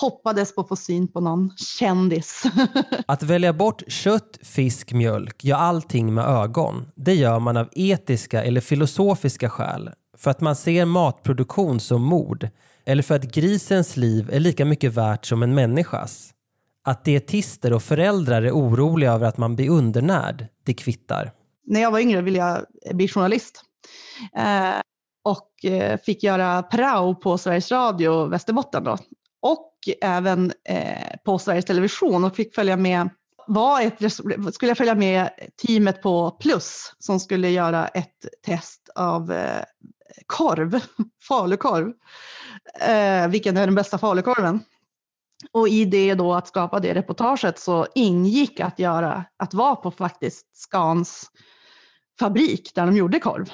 hoppades 0.00 0.54
på 0.54 0.60
att 0.60 0.68
få 0.68 0.76
syn 0.76 1.08
på 1.08 1.20
någon 1.20 1.50
kändis. 1.56 2.42
Att 3.06 3.22
välja 3.22 3.52
bort 3.52 3.82
kött, 3.88 4.38
fisk, 4.42 4.92
mjölk, 4.92 5.44
ja 5.44 5.56
allting 5.56 6.14
med 6.14 6.24
ögon, 6.24 6.88
det 6.94 7.14
gör 7.14 7.38
man 7.38 7.56
av 7.56 7.68
etiska 7.72 8.44
eller 8.44 8.60
filosofiska 8.60 9.50
skäl. 9.50 9.90
För 10.18 10.30
att 10.30 10.40
man 10.40 10.56
ser 10.56 10.84
matproduktion 10.84 11.80
som 11.80 12.02
mord 12.02 12.48
eller 12.84 13.02
för 13.02 13.14
att 13.14 13.34
grisens 13.34 13.96
liv 13.96 14.30
är 14.32 14.40
lika 14.40 14.64
mycket 14.64 14.92
värt 14.92 15.26
som 15.26 15.42
en 15.42 15.54
människas. 15.54 16.34
Att 16.84 17.04
dietister 17.04 17.72
och 17.72 17.82
föräldrar 17.82 18.42
är 18.42 18.50
oroliga 18.50 19.12
över 19.12 19.26
att 19.26 19.38
man 19.38 19.56
blir 19.56 19.70
undernärd, 19.70 20.46
det 20.64 20.74
kvittar. 20.74 21.32
När 21.64 21.80
jag 21.80 21.90
var 21.90 21.98
yngre 21.98 22.22
ville 22.22 22.38
jag 22.38 22.64
bli 22.96 23.08
journalist. 23.08 23.62
Eh, 24.36 24.80
och 25.24 25.64
eh, 25.64 26.00
fick 26.00 26.22
göra 26.22 26.62
prao 26.62 27.14
på 27.14 27.38
Sveriges 27.38 27.70
Radio 27.70 28.26
Västerbotten 28.26 28.84
då. 28.84 28.98
Och 29.42 29.72
även 30.00 30.52
eh, 30.68 31.16
på 31.24 31.38
Sveriges 31.38 31.64
Television 31.64 32.24
och 32.24 32.36
fick 32.36 32.54
följa 32.54 32.76
med 32.76 33.08
var 33.46 33.80
ett, 33.80 34.12
skulle 34.54 34.70
jag 34.70 34.78
följa 34.78 34.94
med 34.94 35.30
teamet 35.66 36.02
på 36.02 36.30
Plus 36.30 36.92
som 36.98 37.20
skulle 37.20 37.50
göra 37.50 37.88
ett 37.88 38.26
test 38.46 38.88
av 38.94 39.32
eh, 39.32 39.62
korv, 40.26 40.80
falukorv. 41.28 41.92
Eh, 42.80 43.28
vilken 43.28 43.56
är 43.56 43.66
den 43.66 43.74
bästa 43.74 43.98
falukorven? 43.98 44.60
Och 45.52 45.68
i 45.68 45.84
det 45.84 46.14
då 46.14 46.34
att 46.34 46.48
skapa 46.48 46.80
det 46.80 46.94
reportaget 46.94 47.58
så 47.58 47.86
ingick 47.94 48.60
att 48.60 48.78
göra, 48.78 49.24
att 49.36 49.54
vara 49.54 49.76
på 49.76 49.90
faktiskt 49.90 50.56
Scans 50.56 51.30
fabrik 52.20 52.72
där 52.74 52.86
de 52.86 52.96
gjorde 52.96 53.20
korv. 53.20 53.50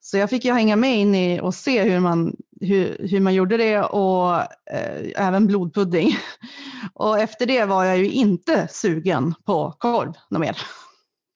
Så 0.00 0.16
jag 0.16 0.30
fick 0.30 0.44
ju 0.44 0.52
hänga 0.52 0.76
med 0.76 0.98
in 0.98 1.14
i 1.14 1.40
och 1.40 1.54
se 1.54 1.82
hur 1.82 2.00
man, 2.00 2.36
hur, 2.60 3.08
hur 3.10 3.20
man 3.20 3.34
gjorde 3.34 3.56
det 3.56 3.80
och 3.80 4.34
eh, 4.72 5.26
även 5.26 5.46
blodpudding. 5.46 6.16
Och 6.94 7.18
efter 7.18 7.46
det 7.46 7.64
var 7.64 7.84
jag 7.84 7.98
ju 7.98 8.10
inte 8.10 8.68
sugen 8.70 9.34
på 9.44 9.72
korv 9.78 10.12
något 10.30 10.40
mer. 10.40 10.56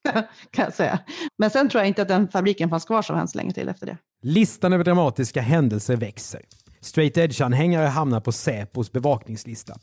kan 0.50 0.64
jag 0.64 0.74
säga. 0.74 0.98
Men 1.38 1.50
sen 1.50 1.68
tror 1.68 1.80
jag 1.80 1.88
inte 1.88 2.02
att 2.02 2.08
den 2.08 2.28
fabriken 2.28 2.70
fanns 2.70 2.84
kvar 2.84 3.02
så 3.02 3.14
hemskt 3.14 3.34
länge 3.34 3.52
till 3.52 3.68
efter 3.68 3.86
det. 3.86 3.98
Listan 4.22 4.72
över 4.72 4.84
dramatiska 4.84 5.40
händelser 5.40 5.96
växer. 5.96 6.40
Straight 6.84 7.16
Edge-anhängare 7.16 7.86
hamnar 7.86 8.20
på 8.20 8.32
Säpos 8.32 8.92
bevakningslista. 8.92 9.78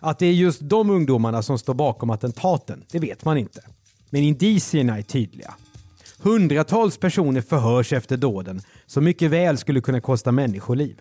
Att 0.00 0.18
det 0.18 0.26
är 0.26 0.32
just 0.32 0.60
de 0.60 0.90
ungdomarna 0.90 1.42
som 1.42 1.58
står 1.58 1.74
bakom 1.74 2.10
attentaten, 2.10 2.84
det 2.90 2.98
vet 2.98 3.24
man 3.24 3.38
inte. 3.38 3.62
Men 4.10 4.22
indicierna 4.22 4.98
är 4.98 5.02
tydliga. 5.02 5.54
Hundratals 6.18 6.96
personer 6.96 7.40
förhörs 7.40 7.92
efter 7.92 8.16
dåden 8.16 8.60
som 8.86 9.04
mycket 9.04 9.30
väl 9.30 9.58
skulle 9.58 9.80
kunna 9.80 10.00
kosta 10.00 10.32
människoliv. 10.32 11.00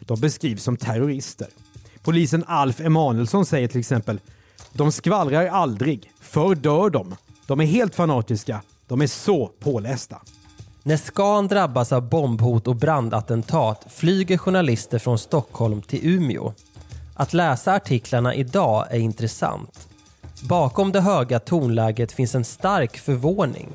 De 0.00 0.20
beskrivs 0.20 0.62
som 0.62 0.76
terrorister. 0.76 1.48
Polisen 2.02 2.44
Alf 2.46 2.80
Emanuelsson 2.80 3.46
säger 3.46 3.68
till 3.68 3.80
exempel 3.80 4.20
“De 4.72 4.92
skvallrar 4.92 5.46
aldrig, 5.46 6.12
för 6.20 6.54
dör 6.54 6.90
de. 6.90 7.16
De 7.46 7.60
är 7.60 7.66
helt 7.66 7.94
fanatiska. 7.94 8.62
De 8.86 9.00
är 9.00 9.06
så 9.06 9.46
pålästa.” 9.46 10.20
När 10.82 10.96
Scan 10.96 11.48
drabbas 11.48 11.92
av 11.92 12.08
bombhot 12.08 12.68
och 12.68 12.76
brandattentat 12.76 13.86
flyger 13.88 14.38
journalister 14.38 14.98
från 14.98 15.18
Stockholm 15.18 15.82
till 15.82 16.00
Umeå. 16.02 16.52
Att 17.14 17.32
läsa 17.32 17.74
artiklarna 17.74 18.34
idag 18.34 18.86
är 18.90 18.98
intressant. 18.98 19.88
Bakom 20.42 20.92
det 20.92 21.00
höga 21.00 21.38
tonläget 21.40 22.12
finns 22.12 22.34
en 22.34 22.44
stark 22.44 22.98
förvåning. 22.98 23.68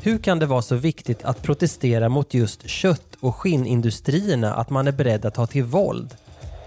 Hur 0.00 0.18
kan 0.18 0.38
det 0.38 0.46
vara 0.46 0.62
så 0.62 0.76
viktigt 0.76 1.24
att 1.24 1.42
protestera 1.42 2.08
mot 2.08 2.34
just 2.34 2.68
kött 2.68 3.16
och 3.20 3.36
skinnindustrierna 3.36 4.54
att 4.54 4.70
man 4.70 4.86
är 4.86 4.92
beredd 4.92 5.24
att 5.24 5.34
ta 5.34 5.46
till 5.46 5.64
våld? 5.64 6.16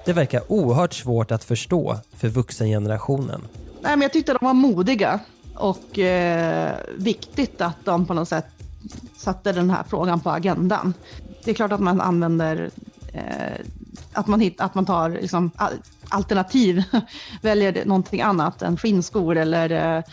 Det 0.05 0.13
verkar 0.13 0.51
oerhört 0.51 0.93
svårt 0.93 1.31
att 1.31 1.43
förstå 1.43 1.99
för 2.15 2.27
vuxengenerationen. 2.27 3.41
Nej, 3.81 3.91
men 3.91 4.01
jag 4.01 4.13
tyckte 4.13 4.33
de 4.33 4.45
var 4.45 4.53
modiga 4.53 5.19
och 5.55 5.99
eh, 5.99 6.75
viktigt 6.97 7.61
att 7.61 7.85
de 7.85 8.05
på 8.05 8.13
något 8.13 8.29
sätt 8.29 8.45
satte 9.17 9.51
den 9.51 9.69
här 9.69 9.83
frågan 9.83 10.19
på 10.19 10.29
agendan. 10.29 10.93
Det 11.43 11.51
är 11.51 11.55
klart 11.55 11.71
att 11.71 11.79
man 11.79 12.01
använder 12.01 12.69
eh, 13.13 13.65
att, 14.13 14.27
man 14.27 14.39
hit, 14.39 14.61
att 14.61 14.75
man 14.75 14.85
tar 14.85 15.09
liksom, 15.09 15.51
alternativ, 16.09 16.83
väljer 17.41 17.85
någonting 17.85 18.21
annat 18.21 18.61
än 18.61 18.77
skinnskor 18.77 19.37
eller 19.37 19.97
eh, 19.97 20.03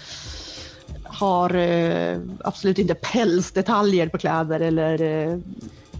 har 1.05 1.55
eh, 1.55 2.19
absolut 2.45 2.79
inte 2.79 2.95
pälsdetaljer 2.95 4.09
på 4.09 4.19
kläder 4.19 4.61
eller 4.61 5.03
eh, 5.03 5.39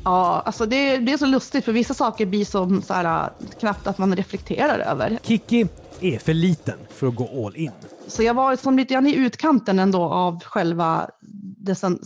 Ja, 0.05 0.43
alltså 0.47 0.67
det, 0.67 0.97
det, 0.97 1.13
är 1.13 1.19
så 1.19 1.27
lustigt 1.27 1.65
för 1.65 1.73
vissa 1.73 1.95
saker 1.95 2.27
blir 2.27 2.45
som 2.45 2.83
så 2.83 2.95
här, 2.95 3.31
knappt 3.61 3.87
att 3.87 3.99
man 3.99 4.17
reflekterar 4.17 4.79
över. 4.79 5.19
Kiki 5.23 5.67
är 6.01 6.19
för 6.19 6.35
liten 6.35 6.79
för 6.91 7.07
att 7.07 7.15
gå 7.15 7.47
all 7.47 7.57
in. 7.57 7.71
Så 8.07 8.23
jag 8.23 8.35
var 8.35 8.57
som 8.57 8.77
lite 8.77 8.95
grann 8.95 9.07
i 9.07 9.15
utkanten 9.15 9.79
ändå 9.79 10.03
av 10.03 10.41
själva 10.45 11.11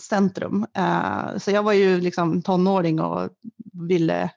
centrum. 0.00 0.66
Eh, 0.76 1.38
så 1.38 1.50
jag 1.50 1.62
var 1.62 1.72
ju 1.72 2.00
liksom 2.00 2.42
tonåring 2.42 3.00
och 3.00 3.30
ville 3.88 4.30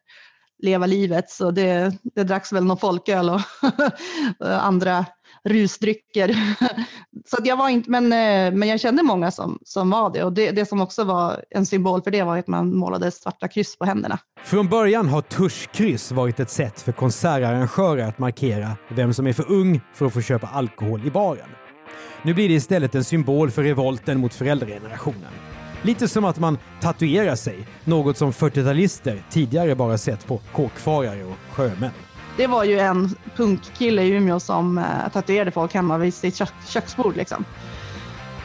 leva 0.61 0.85
livet 0.85 1.29
så 1.29 1.51
det, 1.51 1.97
det 2.15 2.23
dracks 2.23 2.51
väl 2.53 2.65
någon 2.65 2.77
folköl 2.77 3.29
och 3.29 3.41
andra 4.47 5.05
rusdrycker. 5.43 6.35
så 7.25 7.38
jag 7.43 7.57
var 7.57 7.69
inte, 7.69 7.91
men, 7.91 8.03
eh, 8.03 8.57
men 8.57 8.69
jag 8.69 8.79
kände 8.79 9.03
många 9.03 9.31
som, 9.31 9.59
som 9.65 9.89
var 9.89 10.13
det 10.13 10.23
och 10.23 10.33
det, 10.33 10.51
det 10.51 10.65
som 10.65 10.81
också 10.81 11.03
var 11.03 11.43
en 11.49 11.65
symbol 11.65 12.01
för 12.01 12.11
det 12.11 12.23
var 12.23 12.38
att 12.38 12.47
man 12.47 12.75
målade 12.75 13.11
svarta 13.11 13.47
kryss 13.47 13.77
på 13.77 13.85
händerna. 13.85 14.19
Från 14.43 14.69
början 14.69 15.09
har 15.09 15.21
tuschkryss 15.21 16.11
varit 16.11 16.39
ett 16.39 16.49
sätt 16.49 16.81
för 16.81 16.91
konsertarrangörer 16.91 18.07
att 18.07 18.19
markera 18.19 18.71
vem 18.89 19.13
som 19.13 19.27
är 19.27 19.33
för 19.33 19.51
ung 19.51 19.81
för 19.93 20.05
att 20.05 20.13
få 20.13 20.21
köpa 20.21 20.47
alkohol 20.47 21.07
i 21.07 21.11
baren. 21.11 21.49
Nu 22.22 22.34
blir 22.34 22.50
det 22.50 22.53
istället 22.55 22.96
en 22.96 23.03
symbol 23.03 23.51
för 23.51 23.63
revolten 23.63 24.19
mot 24.19 24.34
föräldragenerationen. 24.34 25.31
Lite 25.81 26.08
som 26.08 26.25
att 26.25 26.39
man 26.39 26.58
tatuerar 26.81 27.36
sig, 27.36 27.67
något 27.84 28.17
som 28.17 28.31
40-talister 28.31 29.22
tidigare 29.29 29.75
bara 29.75 29.98
sett 29.98 30.27
på 30.27 30.39
kåkfarare 30.53 31.24
och 31.24 31.38
sjömän. 31.51 31.91
Det 32.38 32.48
var 32.48 32.63
ju 32.63 32.79
en 32.79 33.15
punkkille 33.36 34.03
i 34.03 34.10
Umeå 34.10 34.39
som 34.39 34.77
eh, 34.77 34.84
tatuerade 35.13 35.51
folk 35.51 35.74
hemma 35.74 35.98
vid 35.98 36.13
sitt 36.13 36.36
kök 36.36 36.50
köksbord. 36.67 37.15
Liksom. 37.15 37.46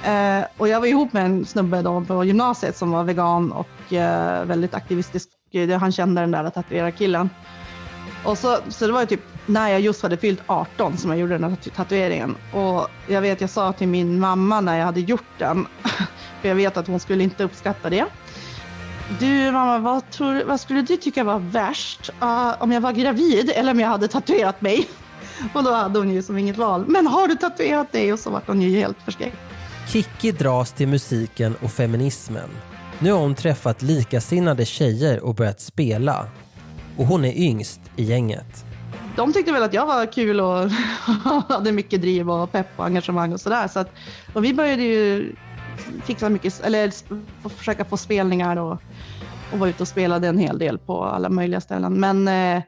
Eh, 0.04 0.44
och 0.56 0.68
jag 0.68 0.80
var 0.80 0.86
ihop 0.86 1.12
med 1.12 1.24
en 1.24 1.46
snubbe 1.46 1.82
då 1.82 2.00
på 2.00 2.24
gymnasiet 2.24 2.76
som 2.76 2.90
var 2.90 3.04
vegan 3.04 3.52
och 3.52 3.92
eh, 3.92 4.44
väldigt 4.44 4.74
aktivistisk. 4.74 5.28
Han 5.80 5.92
kände 5.92 6.20
den 6.20 6.30
där 6.30 6.50
tatuerarkillen. 6.50 7.30
Och 8.24 8.38
så, 8.38 8.58
så 8.68 8.86
det 8.86 8.92
var 8.92 9.00
ju 9.00 9.06
typ 9.06 9.33
när 9.46 9.68
jag 9.68 9.80
just 9.80 10.02
hade 10.02 10.16
fyllt 10.16 10.42
18 10.46 10.96
som 10.96 11.10
jag 11.10 11.20
gjorde 11.20 11.38
den 11.38 11.50
här 11.50 11.70
tatueringen. 11.76 12.36
Och 12.52 12.88
jag 13.06 13.20
vet, 13.20 13.40
jag 13.40 13.50
sa 13.50 13.72
till 13.72 13.88
min 13.88 14.20
mamma 14.20 14.60
när 14.60 14.78
jag 14.78 14.84
hade 14.84 15.00
gjort 15.00 15.38
den, 15.38 15.66
för 16.42 16.48
jag 16.48 16.54
vet 16.54 16.76
att 16.76 16.86
hon 16.86 17.00
skulle 17.00 17.24
inte 17.24 17.44
uppskatta 17.44 17.90
det. 17.90 18.04
Du 19.20 19.52
mamma, 19.52 19.78
vad, 19.78 20.10
tror, 20.10 20.44
vad 20.44 20.60
skulle 20.60 20.82
du 20.82 20.96
tycka 20.96 21.24
var 21.24 21.38
värst? 21.38 22.10
Uh, 22.22 22.62
om 22.62 22.72
jag 22.72 22.80
var 22.80 22.92
gravid 22.92 23.50
eller 23.54 23.72
om 23.72 23.80
jag 23.80 23.88
hade 23.88 24.08
tatuerat 24.08 24.60
mig? 24.60 24.88
Och 25.54 25.64
då 25.64 25.72
hade 25.72 25.98
hon 25.98 26.10
ju 26.10 26.22
som 26.22 26.38
inget 26.38 26.56
val. 26.56 26.84
Men 26.88 27.06
har 27.06 27.28
du 27.28 27.34
tatuerat 27.34 27.92
dig? 27.92 28.12
Och 28.12 28.18
så 28.18 28.30
vart 28.30 28.46
hon 28.46 28.62
ju 28.62 28.70
helt 28.70 28.96
förskräckt. 29.04 29.36
Kikki 29.88 30.32
dras 30.32 30.72
till 30.72 30.88
musiken 30.88 31.56
och 31.62 31.72
feminismen. 31.72 32.48
Nu 32.98 33.12
har 33.12 33.20
hon 33.20 33.34
träffat 33.34 33.82
likasinnade 33.82 34.64
tjejer 34.64 35.20
och 35.20 35.34
börjat 35.34 35.60
spela. 35.60 36.26
Och 36.96 37.06
hon 37.06 37.24
är 37.24 37.38
yngst 37.38 37.80
i 37.96 38.04
gänget. 38.04 38.64
De 39.16 39.32
tyckte 39.32 39.52
väl 39.52 39.62
att 39.62 39.74
jag 39.74 39.86
var 39.86 40.12
kul 40.12 40.40
och 40.40 40.70
hade 41.48 41.72
mycket 41.72 42.00
driv 42.00 42.30
och 42.30 42.52
pepp 42.52 42.66
och 42.76 42.84
engagemang 42.84 43.32
och 43.32 43.40
sådär. 43.40 43.68
Så 43.68 43.80
att, 43.80 43.90
och 44.34 44.44
vi 44.44 44.54
började 44.54 44.82
ju 44.82 45.34
fixa 46.04 46.28
mycket, 46.28 46.60
eller 46.60 46.92
försöka 47.48 47.84
få 47.84 47.96
spelningar 47.96 48.56
och, 48.56 48.78
och 49.52 49.58
var 49.58 49.66
ute 49.66 49.82
och 49.82 49.88
spelade 49.88 50.28
en 50.28 50.38
hel 50.38 50.58
del 50.58 50.78
på 50.78 51.04
alla 51.04 51.28
möjliga 51.28 51.60
ställen. 51.60 52.00
Men, 52.00 52.28
eh, 52.28 52.62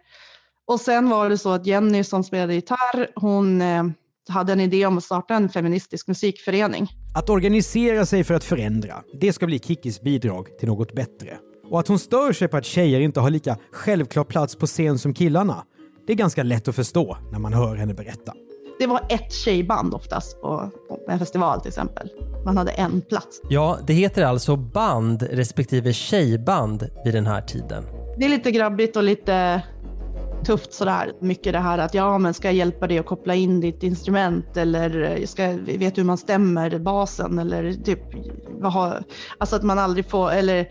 och 0.67 0.81
sen 0.81 1.09
var 1.09 1.31
det 1.31 1.39
så 1.39 1.53
att 1.53 1.67
Jenny 1.67 2.05
som 2.05 2.25
spelade 2.25 2.55
gitarr, 2.55 3.09
hon, 3.15 3.63
eh, 3.63 3.85
hade 4.29 4.53
en 4.53 4.61
idé 4.61 4.87
om 4.87 4.99
att 4.99 5.05
starta 5.05 5.35
en 5.35 5.49
feministisk 5.49 6.09
musikförening. 6.09 6.89
Att 7.15 7.31
organisera 7.31 8.07
sig 8.07 8.25
för 8.25 8.35
att 8.35 8.45
förändra, 8.45 8.95
det 9.21 9.33
ska 9.33 9.47
bli 9.47 9.59
Kickis 9.59 10.01
bidrag 10.01 10.59
till 10.59 10.69
något 10.69 10.95
bättre. 10.95 11.37
Och 11.71 11.81
att 11.81 11.89
hon 11.89 11.99
stör 11.99 12.33
sig 12.33 12.49
på 12.49 12.57
att 12.57 12.65
tjejer 12.65 13.01
inte 13.01 13.21
har 13.21 13.31
lika 13.31 13.57
självklar 13.73 14.25
plats 14.25 14.57
på 14.57 14.67
scen 14.67 14.99
som 14.99 15.15
killarna, 15.15 15.65
det 16.07 16.13
är 16.13 16.17
ganska 16.17 16.43
lätt 16.43 16.69
att 16.69 16.75
förstå 16.77 17.17
när 17.33 17.39
man 17.39 17.53
hör 17.53 17.77
henne 17.77 17.95
berätta. 17.95 18.33
Det 18.79 18.87
var 18.87 19.07
ett 19.09 19.33
tjejband 19.33 19.95
oftast 19.95 20.41
på, 20.41 20.71
på 20.89 21.01
en 21.09 21.19
festival 21.19 21.61
till 21.61 21.69
exempel. 21.69 22.09
Man 22.45 22.57
hade 22.57 22.71
en 22.71 23.01
plats. 23.01 23.41
Ja, 23.49 23.79
det 23.87 23.93
heter 23.93 24.25
alltså 24.25 24.57
band 24.57 25.23
respektive 25.23 25.93
tjejband 25.93 26.91
vid 27.05 27.15
den 27.15 27.27
här 27.27 27.41
tiden. 27.41 27.85
Det 28.19 28.25
är 28.25 28.29
lite 28.29 28.51
grabbigt 28.51 28.97
och 28.97 29.03
lite 29.03 29.63
tufft 30.45 30.73
sådär. 30.73 31.13
Mycket 31.21 31.53
det 31.53 31.59
här 31.59 31.79
att 31.79 31.95
ja, 31.95 32.19
men 32.19 32.35
ska 32.35 32.49
jag 32.49 32.55
hjälpa 32.55 32.87
dig 32.87 32.99
att 32.99 33.07
koppla 33.07 33.35
in 33.35 33.61
ditt 33.61 33.83
instrument 33.83 34.57
eller 34.57 35.27
ska, 35.27 35.47
vet 35.53 35.95
du 35.95 36.01
hur 36.01 36.05
man 36.05 36.19
stämmer 36.19 36.79
basen 36.79 37.39
eller 37.39 37.73
typ 37.73 38.01
vad 38.61 38.73
har, 38.73 39.05
alltså 39.39 39.57
att 39.57 39.63
man 39.63 39.79
aldrig 39.79 40.11
får, 40.11 40.31
eller 40.31 40.69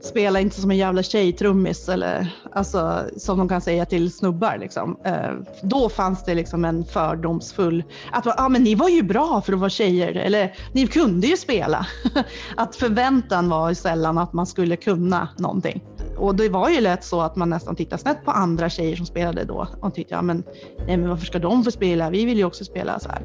spela 0.00 0.40
inte 0.40 0.60
som 0.60 0.70
en 0.70 0.76
jävla 0.76 1.02
tjejtrummis 1.02 1.88
eller 1.88 2.36
alltså 2.52 3.04
som 3.16 3.38
de 3.38 3.48
kan 3.48 3.60
säga 3.60 3.86
till 3.86 4.12
snubbar 4.12 4.58
liksom. 4.60 4.96
Eh, 5.04 5.30
då 5.62 5.88
fanns 5.88 6.24
det 6.24 6.34
liksom 6.34 6.64
en 6.64 6.84
fördomsfull, 6.84 7.84
att 8.12 8.40
ah, 8.40 8.48
men 8.48 8.62
ni 8.62 8.74
var 8.74 8.88
ju 8.88 9.02
bra 9.02 9.40
för 9.40 9.52
att 9.52 9.58
vara 9.58 9.70
tjejer 9.70 10.14
eller 10.14 10.54
ni 10.72 10.86
kunde 10.86 11.26
ju 11.26 11.36
spela. 11.36 11.86
att 12.56 12.76
förväntan 12.76 13.48
var 13.48 13.74
sällan 13.74 14.18
att 14.18 14.32
man 14.32 14.46
skulle 14.46 14.76
kunna 14.76 15.28
någonting. 15.38 15.84
Och 16.18 16.34
det 16.34 16.48
var 16.48 16.68
ju 16.68 16.80
lätt 16.80 17.04
så 17.04 17.20
att 17.20 17.36
man 17.36 17.50
nästan 17.50 17.76
tittade 17.76 18.02
snett 18.02 18.24
på 18.24 18.30
andra 18.30 18.68
tjejer 18.68 18.96
som 18.96 19.06
spelade 19.06 19.44
då 19.44 19.68
och 19.80 19.94
tyckte 19.94 20.14
ja 20.14 20.22
men, 20.22 20.44
nej, 20.86 20.96
men 20.96 21.08
varför 21.08 21.26
ska 21.26 21.38
de 21.38 21.64
få 21.64 21.70
spela? 21.70 22.10
Vi 22.10 22.24
vill 22.24 22.38
ju 22.38 22.44
också 22.44 22.64
spela 22.64 23.00
så 23.00 23.08
här. 23.08 23.22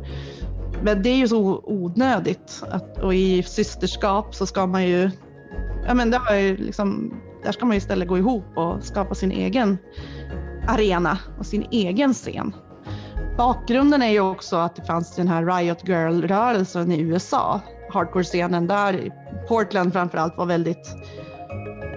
Men 0.83 1.03
det 1.03 1.09
är 1.09 1.15
ju 1.15 1.27
så 1.27 1.63
onödigt 1.63 2.63
att, 2.69 2.97
och 2.97 3.13
i 3.13 3.43
systerskap 3.43 4.35
så 4.35 4.45
ska 4.45 4.65
man 4.65 4.87
ju 4.87 5.11
ja, 5.87 5.93
men 5.93 6.11
det 6.11 6.17
har 6.17 6.35
ju 6.35 6.57
liksom, 6.57 7.13
där 7.43 7.51
ska 7.51 7.65
man 7.65 7.75
ju 7.75 7.77
istället 7.77 8.07
gå 8.07 8.17
ihop 8.17 8.57
och 8.57 8.83
skapa 8.83 9.15
sin 9.15 9.31
egen 9.31 9.77
arena 10.67 11.17
och 11.39 11.45
sin 11.45 11.67
egen 11.71 12.13
scen. 12.13 12.55
Bakgrunden 13.37 14.01
är 14.01 14.11
ju 14.11 14.19
också 14.19 14.55
att 14.55 14.75
det 14.75 14.85
fanns 14.85 15.15
den 15.15 15.27
här 15.27 15.45
Riot 15.45 15.87
Girl-rörelsen 15.87 16.91
i 16.91 16.99
USA. 16.99 17.61
Hardcore-scenen 17.93 18.67
där, 18.67 18.95
i 18.95 19.11
Portland 19.47 19.93
framförallt, 19.93 20.37
var 20.37 20.45
väldigt 20.45 20.95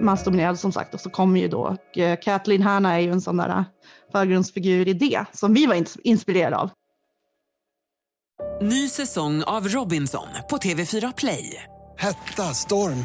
mansdominerad 0.00 0.58
som 0.58 0.72
sagt. 0.72 0.94
Och 0.94 1.00
så 1.00 1.10
kom 1.10 1.36
ju 1.36 1.48
då, 1.48 1.60
och 1.60 1.98
eh, 1.98 2.18
Kathleen 2.22 2.62
Hanna 2.62 2.94
är 2.94 2.98
ju 2.98 3.10
en 3.10 3.20
sån 3.20 3.36
där 3.36 3.48
eh, 3.48 3.64
förgrundsfigur 4.12 4.88
i 4.88 4.92
det, 4.92 5.24
som 5.32 5.54
vi 5.54 5.66
var 5.66 5.84
inspirerade 6.06 6.56
av. 6.56 6.70
Ny 8.62 8.88
säsong 8.88 9.42
av 9.42 9.68
Robinson 9.68 10.28
på 10.50 10.56
TV4 10.56 11.14
Play. 11.16 11.62
Hetta, 11.98 12.42
storm, 12.42 13.04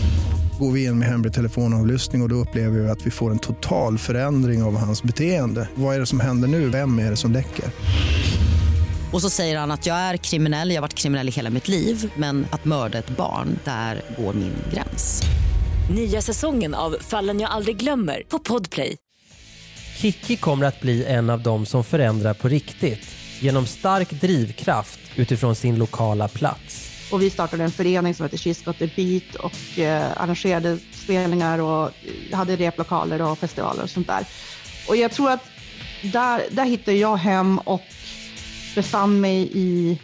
går 0.61 0.71
vi 0.71 0.85
in 0.85 0.99
med 0.99 1.07
hemlig 1.07 1.33
telefonavlyssning 1.33 2.21
och, 2.21 2.25
och 2.25 2.29
då 2.29 2.35
upplever 2.35 2.79
vi 2.79 2.89
att 2.89 3.05
vi 3.05 3.11
får 3.11 3.31
en 3.31 3.39
total 3.39 3.97
förändring 3.97 4.63
av 4.63 4.77
hans 4.77 5.03
beteende. 5.03 5.69
Vad 5.75 5.95
är 5.95 5.99
det 5.99 6.05
som 6.05 6.19
händer 6.19 6.47
nu? 6.47 6.69
Vem 6.69 6.99
är 6.99 7.09
det 7.09 7.17
som 7.17 7.31
läcker? 7.31 7.65
Och 9.13 9.21
så 9.21 9.29
säger 9.29 9.59
han 9.59 9.71
att 9.71 9.85
jag 9.85 9.97
är 9.97 10.17
kriminell, 10.17 10.69
jag 10.69 10.77
har 10.77 10.81
varit 10.81 10.93
kriminell 10.93 11.29
i 11.29 11.31
hela 11.31 11.49
mitt 11.49 11.67
liv 11.67 12.11
men 12.15 12.45
att 12.51 12.65
mörda 12.65 12.97
ett 12.97 13.17
barn, 13.17 13.59
där 13.63 14.01
går 14.17 14.33
min 14.33 14.53
gräns. 14.73 15.23
Nya 15.95 16.21
säsongen 16.21 16.73
av 16.73 16.95
Fallen 17.01 17.39
jag 17.39 17.51
aldrig 17.51 17.77
glömmer 17.77 18.23
på 18.29 18.39
Podplay. 18.39 18.97
Kikki 19.97 20.37
kommer 20.37 20.65
att 20.65 20.81
bli 20.81 21.05
en 21.05 21.29
av 21.29 21.43
dem 21.43 21.65
som 21.65 21.83
förändrar 21.83 22.33
på 22.33 22.47
riktigt 22.47 23.07
genom 23.39 23.65
stark 23.65 24.21
drivkraft 24.21 24.99
utifrån 25.15 25.55
sin 25.55 25.75
lokala 25.75 26.27
plats. 26.27 26.90
Och 27.11 27.21
vi 27.21 27.29
startade 27.29 27.63
en 27.63 27.71
förening 27.71 28.13
som 28.13 28.25
heter 28.25 28.37
She's 28.37 28.65
Got 28.65 28.77
The 28.77 28.87
Beat 28.95 29.35
och 29.35 29.79
eh, 29.79 30.21
arrangerade 30.21 30.77
spelningar 30.91 31.59
och 31.59 31.91
hade 32.31 32.55
replokaler 32.55 33.21
och 33.21 33.37
festivaler 33.39 33.83
och 33.83 33.89
sånt 33.89 34.07
där. 34.07 34.25
Och 34.87 34.95
jag 34.95 35.11
tror 35.11 35.31
att 35.31 35.43
där, 36.01 36.43
där 36.51 36.65
hittade 36.65 36.97
jag 36.97 37.17
hem 37.17 37.57
och 37.59 37.81
befann 38.75 39.21
mig 39.21 39.49
i, 39.53 39.99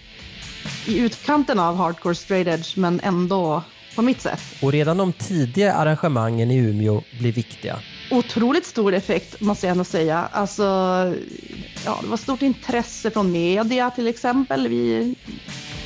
i 0.87 0.99
utkanten 0.99 1.59
av 1.59 1.75
hardcore 1.75 2.15
straight 2.15 2.47
edge 2.47 2.77
men 2.77 2.99
ändå 3.03 3.63
på 3.95 4.01
mitt 4.01 4.21
sätt. 4.21 4.41
Och 4.61 4.71
redan 4.71 4.97
de 4.97 5.13
tidiga 5.13 5.73
arrangemangen 5.73 6.51
i 6.51 6.57
Umeå 6.57 7.01
blir 7.19 7.31
viktiga. 7.31 7.79
Otroligt 8.11 8.65
stor 8.65 8.93
effekt 8.93 9.41
måste 9.41 9.65
jag 9.67 9.71
ändå 9.71 9.83
säga. 9.83 10.29
Alltså, 10.31 10.63
ja, 11.85 11.99
det 12.01 12.07
var 12.07 12.17
stort 12.17 12.41
intresse 12.41 13.11
från 13.11 13.31
media 13.31 13.89
till 13.89 14.07
exempel. 14.07 14.67
Vi 14.67 15.15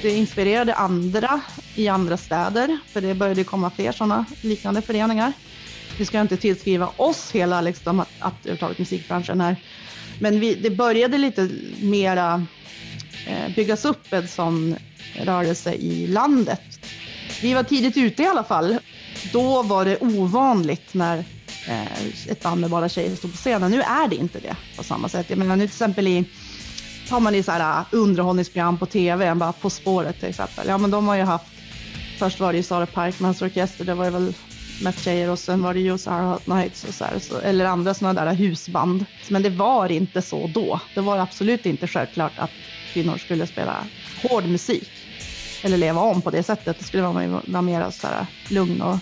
det 0.02 0.12
inspirerade 0.12 0.74
andra 0.74 1.42
i 1.76 1.88
andra 1.88 2.18
städer, 2.18 2.80
för 2.88 3.02
det 3.02 3.14
började 3.14 3.44
komma 3.44 3.70
fler 3.70 3.92
sådana 3.92 4.26
liknande 4.42 4.82
föreningar. 4.82 5.34
Vi 5.98 6.06
ska 6.06 6.22
inte 6.22 6.38
tillskriva 6.38 6.90
oss 6.98 7.32
hela 7.32 7.62
liksom, 7.62 8.00
att, 8.00 8.10
att 8.20 8.34
överhuvudtaget 8.40 8.80
musikbranschen 8.80 9.42
här. 9.42 9.56
Men 10.20 10.40
vi, 10.40 10.56
det 10.56 10.70
började 10.70 11.18
lite 11.18 11.50
mera 11.82 12.46
eh, 13.28 13.56
byggas 13.56 13.86
upp 13.86 14.14
en 14.14 14.28
sån 14.28 14.76
rörelse 15.16 15.74
i 15.74 16.08
landet. 16.08 16.62
Vi 17.42 17.54
var 17.54 17.64
tidigt 17.64 17.98
ute 17.98 18.24
i 18.24 18.28
alla 18.28 18.44
fall. 18.44 18.78
Då 19.34 19.64
var 19.64 19.86
det 19.86 19.98
ovanligt 20.02 20.94
när 20.94 21.18
eh, 21.68 22.08
ett 22.28 22.44
band 22.44 22.62
med 22.62 22.70
bara 22.70 22.90
tjejer 22.90 23.16
stod 23.16 23.32
på 23.32 23.38
scenen. 23.38 23.72
Nu 23.72 23.82
är 23.82 24.08
det 24.08 24.16
inte 24.16 24.40
det 24.40 24.56
på 24.78 24.84
samma 24.84 25.10
sätt. 25.10 25.26
Jag 25.30 25.40
menar 25.40 25.56
nu 25.56 25.68
till 25.68 25.74
exempel 25.74 26.08
i 26.08 26.26
tar 27.12 27.20
man 27.20 27.36
i 27.36 27.44
så 27.44 27.52
här 27.52 27.80
äh, 27.80 27.86
underhållningsprogram 27.92 28.78
på 28.78 28.86
tv, 28.86 29.36
bara 29.36 29.54
På 29.54 29.70
spåret 29.70 30.20
till 30.20 30.30
exempel. 30.30 30.68
Ja, 30.68 30.78
men 30.78 30.92
de 30.92 31.08
har 31.08 31.16
ju 31.16 31.22
haft, 31.22 31.46
först 32.20 32.40
var 32.40 32.52
det 32.52 32.58
ju 32.58 32.64
Sara 32.64 32.86
Parkmans 32.86 33.42
orkester, 33.42 33.86
det 33.86 33.94
var 33.94 34.06
ju 34.06 34.12
väl 34.12 34.34
mest 34.84 35.04
tjejer 35.04 35.30
och 35.30 35.40
sen 35.40 35.64
var 35.64 35.74
det 35.74 35.80
ju 35.80 35.98
Sarah 35.98 36.32
Hot 36.32 36.48
Nights 36.48 36.84
och 36.84 36.94
så, 36.94 37.04
här, 37.04 37.20
så 37.20 37.40
eller 37.40 37.66
andra 37.66 37.94
sådana 37.94 38.26
där 38.26 38.34
husband. 38.34 39.06
Men 39.30 39.44
det 39.44 39.50
var 39.50 39.92
inte 39.92 40.22
så 40.22 40.48
då. 40.48 40.80
Det 40.96 41.02
var 41.02 41.18
absolut 41.18 41.66
inte 41.66 41.88
självklart 41.88 42.40
att 42.40 42.52
kvinnor 42.94 43.18
skulle 43.18 43.48
spela 43.48 43.84
hård 44.24 44.46
musik 44.46 44.90
eller 45.64 45.78
leva 45.78 46.02
om 46.02 46.22
på 46.22 46.32
det 46.32 46.44
sättet. 46.44 46.80
Det 46.80 46.86
skulle 46.86 47.04
vara, 47.04 47.42
vara 47.46 47.62
mer 47.62 47.90
så 47.92 48.08
här 48.08 48.26
lugn 48.50 48.82
och 48.82 48.98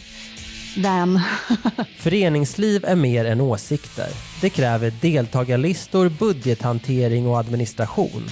vän. 0.81 1.19
Föreningsliv 1.97 2.85
är 2.85 2.95
mer 2.95 3.25
än 3.25 3.41
åsikter. 3.41 4.07
Det 4.41 4.49
kräver 4.49 4.93
deltagarlistor, 5.01 6.09
budgethantering 6.09 7.27
och 7.27 7.39
administration. 7.39 8.23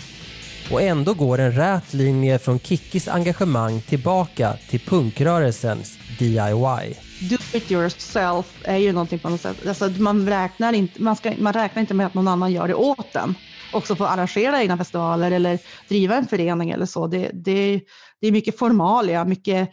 Och 0.71 0.81
ändå 0.81 1.13
går 1.13 1.39
en 1.39 1.51
rät 1.51 1.93
linje 1.93 2.39
från 2.39 2.59
Kickis 2.59 3.07
engagemang 3.07 3.81
tillbaka 3.81 4.53
till 4.69 4.79
punkrörelsens 4.79 5.97
DIY. 6.19 6.93
Do 7.29 7.37
it 7.53 7.71
yourself 7.71 8.45
är 8.63 8.77
ju 8.77 8.91
någonting 8.91 9.19
på 9.19 9.29
något 9.29 9.41
sätt. 9.41 9.67
Alltså 9.67 9.89
man, 9.89 10.29
räknar 10.29 10.73
inte, 10.73 11.01
man, 11.01 11.15
ska, 11.15 11.33
man 11.37 11.53
räknar 11.53 11.81
inte 11.81 11.93
med 11.93 12.07
att 12.07 12.13
någon 12.13 12.27
annan 12.27 12.51
gör 12.51 12.67
det 12.67 12.73
åt 12.73 13.15
en. 13.15 13.35
Också 13.73 13.95
få 13.95 14.05
arrangera 14.05 14.61
egna 14.61 14.77
festivaler 14.77 15.31
eller 15.31 15.59
driva 15.87 16.15
en 16.15 16.27
förening 16.27 16.69
eller 16.69 16.85
så. 16.85 17.07
Det, 17.07 17.31
det, 17.33 17.81
det 18.21 18.27
är 18.27 18.31
mycket 18.31 18.59
formalia, 18.59 19.25
mycket 19.25 19.69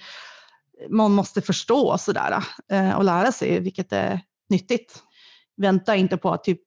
man 0.88 1.12
måste 1.12 1.42
förstå 1.42 1.98
sådär 1.98 2.44
eh, 2.72 2.96
och 2.96 3.04
lära 3.04 3.32
sig, 3.32 3.60
vilket 3.60 3.92
är 3.92 4.20
nyttigt. 4.50 5.02
Vänta 5.56 5.96
inte 5.96 6.16
på 6.16 6.30
att 6.30 6.44
typ 6.44 6.60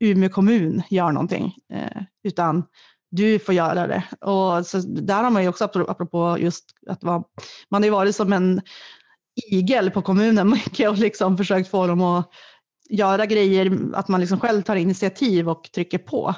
Umeå 0.00 0.28
kommun 0.28 0.82
gör 0.90 1.12
någonting, 1.12 1.54
eh, 1.72 2.02
utan 2.24 2.64
du 3.10 3.38
får 3.38 3.54
göra 3.54 3.86
det. 3.86 4.04
Och 4.20 4.66
så 4.66 4.78
där 4.78 5.22
har 5.22 5.30
man 5.30 5.42
ju 5.42 5.48
också, 5.48 5.64
apropå 5.64 6.36
just 6.40 6.64
att 6.86 7.04
vara, 7.04 7.22
man 7.70 7.82
har 7.82 7.84
ju 7.84 7.90
varit 7.90 8.16
som 8.16 8.32
en 8.32 8.60
igel 9.50 9.90
på 9.90 10.02
kommunen 10.02 10.50
mycket 10.66 10.90
och 10.90 10.98
liksom 10.98 11.36
försökt 11.36 11.70
få 11.70 11.86
dem 11.86 12.00
att 12.00 12.30
göra 12.90 13.26
grejer, 13.26 13.78
att 13.94 14.08
man 14.08 14.20
liksom 14.20 14.40
själv 14.40 14.62
tar 14.62 14.76
initiativ 14.76 15.48
och 15.48 15.70
trycker 15.74 15.98
på. 15.98 16.34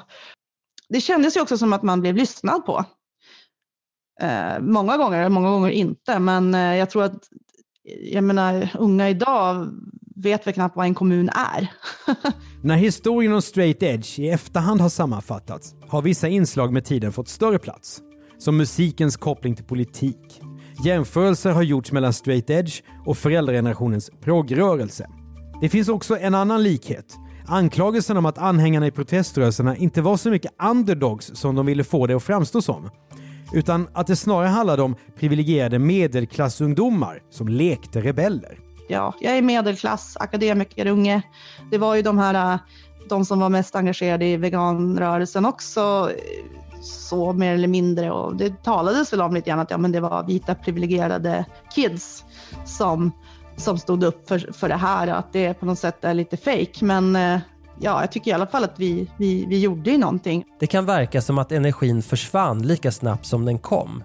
Det 0.89 1.01
kändes 1.01 1.37
ju 1.37 1.41
också 1.41 1.57
som 1.57 1.73
att 1.73 1.83
man 1.83 2.01
blev 2.01 2.15
lyssnad 2.15 2.65
på. 2.65 2.85
Eh, 4.21 4.59
många 4.59 4.97
gånger, 4.97 5.29
många 5.29 5.49
gånger 5.49 5.69
inte, 5.69 6.19
men 6.19 6.55
eh, 6.55 6.75
jag 6.75 6.89
tror 6.89 7.03
att 7.03 7.23
jag 8.11 8.23
menar, 8.23 8.69
unga 8.79 9.09
idag 9.09 9.67
vet 10.15 10.47
väl 10.47 10.53
knappt 10.53 10.75
vad 10.75 10.85
en 10.85 10.95
kommun 10.95 11.29
är. 11.29 11.71
När 12.63 12.75
historien 12.75 13.33
om 13.33 13.41
straight 13.41 13.83
edge 13.83 14.19
i 14.19 14.29
efterhand 14.29 14.81
har 14.81 14.89
sammanfattats 14.89 15.75
har 15.89 16.01
vissa 16.01 16.27
inslag 16.27 16.73
med 16.73 16.85
tiden 16.85 17.11
fått 17.11 17.27
större 17.27 17.59
plats. 17.59 18.01
Som 18.37 18.57
musikens 18.57 19.17
koppling 19.17 19.55
till 19.55 19.65
politik, 19.65 20.41
Jämförelser 20.85 21.51
har 21.51 21.63
gjorts 21.63 21.91
mellan 21.91 22.13
straight 22.13 22.49
edge 22.49 22.83
och 23.05 23.17
föräldragenerationens 23.17 24.11
progrörelse. 24.21 25.09
Det 25.61 25.69
finns 25.69 25.89
också 25.89 26.17
en 26.17 26.35
annan 26.35 26.63
likhet. 26.63 27.05
Anklagelsen 27.47 28.17
om 28.17 28.25
att 28.25 28.37
anhängarna 28.37 28.87
i 28.87 28.91
proteströrelserna 28.91 29.75
inte 29.77 30.01
var 30.01 30.17
så 30.17 30.29
mycket 30.29 30.51
underdogs 30.63 31.31
som 31.33 31.55
de 31.55 31.65
ville 31.65 31.83
få 31.83 32.07
det 32.07 32.13
att 32.13 32.23
framstå 32.23 32.61
som. 32.61 32.89
Utan 33.53 33.87
att 33.93 34.07
det 34.07 34.15
snarare 34.15 34.47
handlade 34.47 34.81
om 34.81 34.95
privilegierade 35.19 35.79
medelklassungdomar 35.79 37.21
som 37.29 37.47
lekte 37.47 38.01
rebeller. 38.01 38.59
Ja, 38.89 39.13
jag 39.19 39.37
är 39.37 39.41
medelklass, 39.41 40.17
akademikerunge. 40.19 41.21
Det 41.71 41.77
var 41.77 41.95
ju 41.95 42.01
de 42.01 42.17
här 42.17 42.53
äh, 42.53 42.59
de 43.09 43.25
som 43.25 43.39
var 43.39 43.49
mest 43.49 43.75
engagerade 43.75 44.25
i 44.25 44.37
veganrörelsen 44.37 45.45
också 45.45 46.11
så 46.81 47.33
mer 47.33 47.53
eller 47.53 47.67
mindre 47.67 48.11
och 48.11 48.35
det 48.35 48.63
talades 48.63 49.13
väl 49.13 49.21
om 49.21 49.33
lite 49.33 49.49
grann 49.49 49.59
att 49.59 49.71
ja, 49.71 49.77
men 49.77 49.91
det 49.91 49.99
var 49.99 50.23
vita 50.23 50.55
privilegierade 50.55 51.45
kids 51.75 52.23
som, 52.65 53.11
som 53.57 53.77
stod 53.77 54.03
upp 54.03 54.27
för, 54.27 54.53
för 54.53 54.69
det 54.69 54.75
här 54.75 55.07
att 55.07 55.33
det 55.33 55.53
på 55.53 55.65
något 55.65 55.79
sätt 55.79 56.03
är 56.03 56.13
lite 56.13 56.37
fake. 56.37 56.85
Men 56.85 57.15
eh, 57.15 57.39
ja, 57.79 58.01
jag 58.01 58.11
tycker 58.11 58.31
i 58.31 58.33
alla 58.33 58.47
fall 58.47 58.63
att 58.63 58.79
vi, 58.79 59.11
vi, 59.17 59.45
vi 59.45 59.59
gjorde 59.59 59.91
ju 59.91 59.97
någonting. 59.97 60.45
Det 60.59 60.67
kan 60.67 60.85
verka 60.85 61.21
som 61.21 61.37
att 61.37 61.51
energin 61.51 62.01
försvann 62.01 62.61
lika 62.61 62.91
snabbt 62.91 63.25
som 63.25 63.45
den 63.45 63.59
kom 63.59 64.03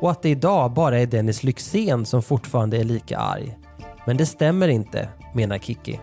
och 0.00 0.10
att 0.10 0.22
det 0.22 0.28
idag 0.28 0.72
bara 0.72 0.98
är 0.98 1.06
Dennis 1.06 1.42
Lyxzén 1.42 2.06
som 2.06 2.22
fortfarande 2.22 2.76
är 2.76 2.84
lika 2.84 3.18
arg. 3.18 3.58
Men 4.06 4.16
det 4.16 4.26
stämmer 4.26 4.68
inte, 4.68 5.08
menar 5.34 5.58
Kiki. 5.58 6.00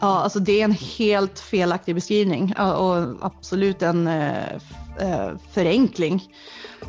Ja, 0.00 0.18
alltså 0.18 0.38
det 0.38 0.60
är 0.60 0.64
en 0.64 0.76
helt 0.98 1.38
felaktig 1.38 1.94
beskrivning 1.94 2.54
och 2.58 3.26
absolut 3.26 3.82
en 3.82 4.06
eh, 4.06 4.52
eh, 5.00 5.30
förenkling. 5.52 6.22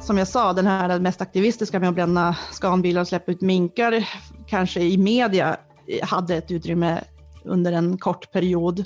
Som 0.01 0.17
jag 0.17 0.27
sa, 0.27 0.53
den 0.53 0.67
här 0.67 0.99
mest 0.99 1.21
aktivistiska 1.21 1.79
med 1.79 1.89
att 1.89 1.95
bränna 1.95 2.35
skanbilar 2.51 3.01
och 3.01 3.07
släppa 3.07 3.31
ut 3.31 3.41
minkar 3.41 4.09
kanske 4.47 4.81
i 4.81 4.97
media 4.97 5.57
hade 6.01 6.35
ett 6.35 6.51
utrymme 6.51 7.03
under 7.43 7.71
en 7.71 7.97
kort 7.97 8.31
period. 8.31 8.85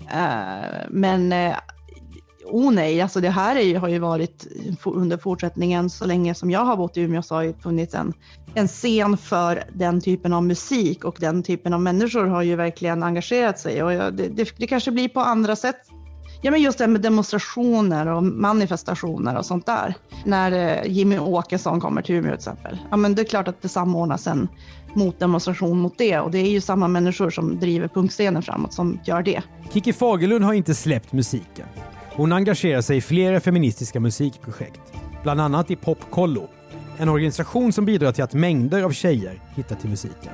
Eh, 0.00 0.86
men 0.90 1.32
oh 2.50 2.72
nej, 2.72 3.00
alltså 3.00 3.20
det 3.20 3.30
här 3.30 3.56
är, 3.56 3.78
har 3.78 3.88
ju 3.88 3.98
varit 3.98 4.46
under 4.84 5.16
fortsättningen 5.16 5.90
så 5.90 6.06
länge 6.06 6.34
som 6.34 6.50
jag 6.50 6.64
har 6.64 6.76
bott 6.76 6.96
i 6.96 7.00
Umeå 7.00 7.22
så 7.22 7.34
har 7.34 7.44
det 7.44 7.62
funnits 7.62 7.94
en, 7.94 8.12
en 8.54 8.68
scen 8.68 9.16
för 9.16 9.64
den 9.72 10.00
typen 10.00 10.32
av 10.32 10.44
musik 10.44 11.04
och 11.04 11.16
den 11.20 11.42
typen 11.42 11.72
av 11.72 11.80
människor 11.80 12.26
har 12.26 12.42
ju 12.42 12.56
verkligen 12.56 13.02
engagerat 13.02 13.58
sig 13.58 13.82
och 13.82 14.12
det, 14.12 14.28
det, 14.28 14.52
det 14.56 14.66
kanske 14.66 14.90
blir 14.90 15.08
på 15.08 15.20
andra 15.20 15.56
sätt. 15.56 15.76
Ja, 16.42 16.50
men 16.50 16.62
just 16.62 16.78
det 16.78 16.86
med 16.86 17.00
demonstrationer 17.00 18.06
och 18.06 18.22
manifestationer 18.22 19.38
och 19.38 19.46
sånt 19.46 19.66
där. 19.66 19.94
När 20.24 20.52
eh, 20.52 20.92
Jimmy 20.92 21.18
Åkesson 21.18 21.80
kommer 21.80 22.02
till 22.02 22.14
Umeå 22.14 22.30
till 22.30 22.34
exempel. 22.34 22.78
Ja, 22.90 22.96
men 22.96 23.14
det 23.14 23.22
är 23.22 23.26
klart 23.26 23.48
att 23.48 23.62
det 23.62 23.68
samordnas 23.68 24.26
en 24.26 24.48
motdemonstration 24.94 25.78
mot 25.78 25.98
det 25.98 26.18
och 26.18 26.30
det 26.30 26.38
är 26.38 26.50
ju 26.50 26.60
samma 26.60 26.88
människor 26.88 27.30
som 27.30 27.58
driver 27.58 27.88
punkscenen 27.88 28.42
framåt 28.42 28.72
som 28.72 29.00
gör 29.04 29.22
det. 29.22 29.42
Kiki 29.72 29.92
Fagerlund 29.92 30.44
har 30.44 30.52
inte 30.52 30.74
släppt 30.74 31.12
musiken. 31.12 31.66
Hon 32.12 32.32
engagerar 32.32 32.80
sig 32.80 32.96
i 32.96 33.00
flera 33.00 33.40
feministiska 33.40 34.00
musikprojekt, 34.00 34.80
bland 35.22 35.40
annat 35.40 35.70
i 35.70 35.76
Popkollo, 35.76 36.48
en 36.96 37.08
organisation 37.08 37.72
som 37.72 37.84
bidrar 37.84 38.12
till 38.12 38.24
att 38.24 38.34
mängder 38.34 38.82
av 38.82 38.90
tjejer 38.90 39.40
hittar 39.56 39.76
till 39.76 39.90
musiken. 39.90 40.32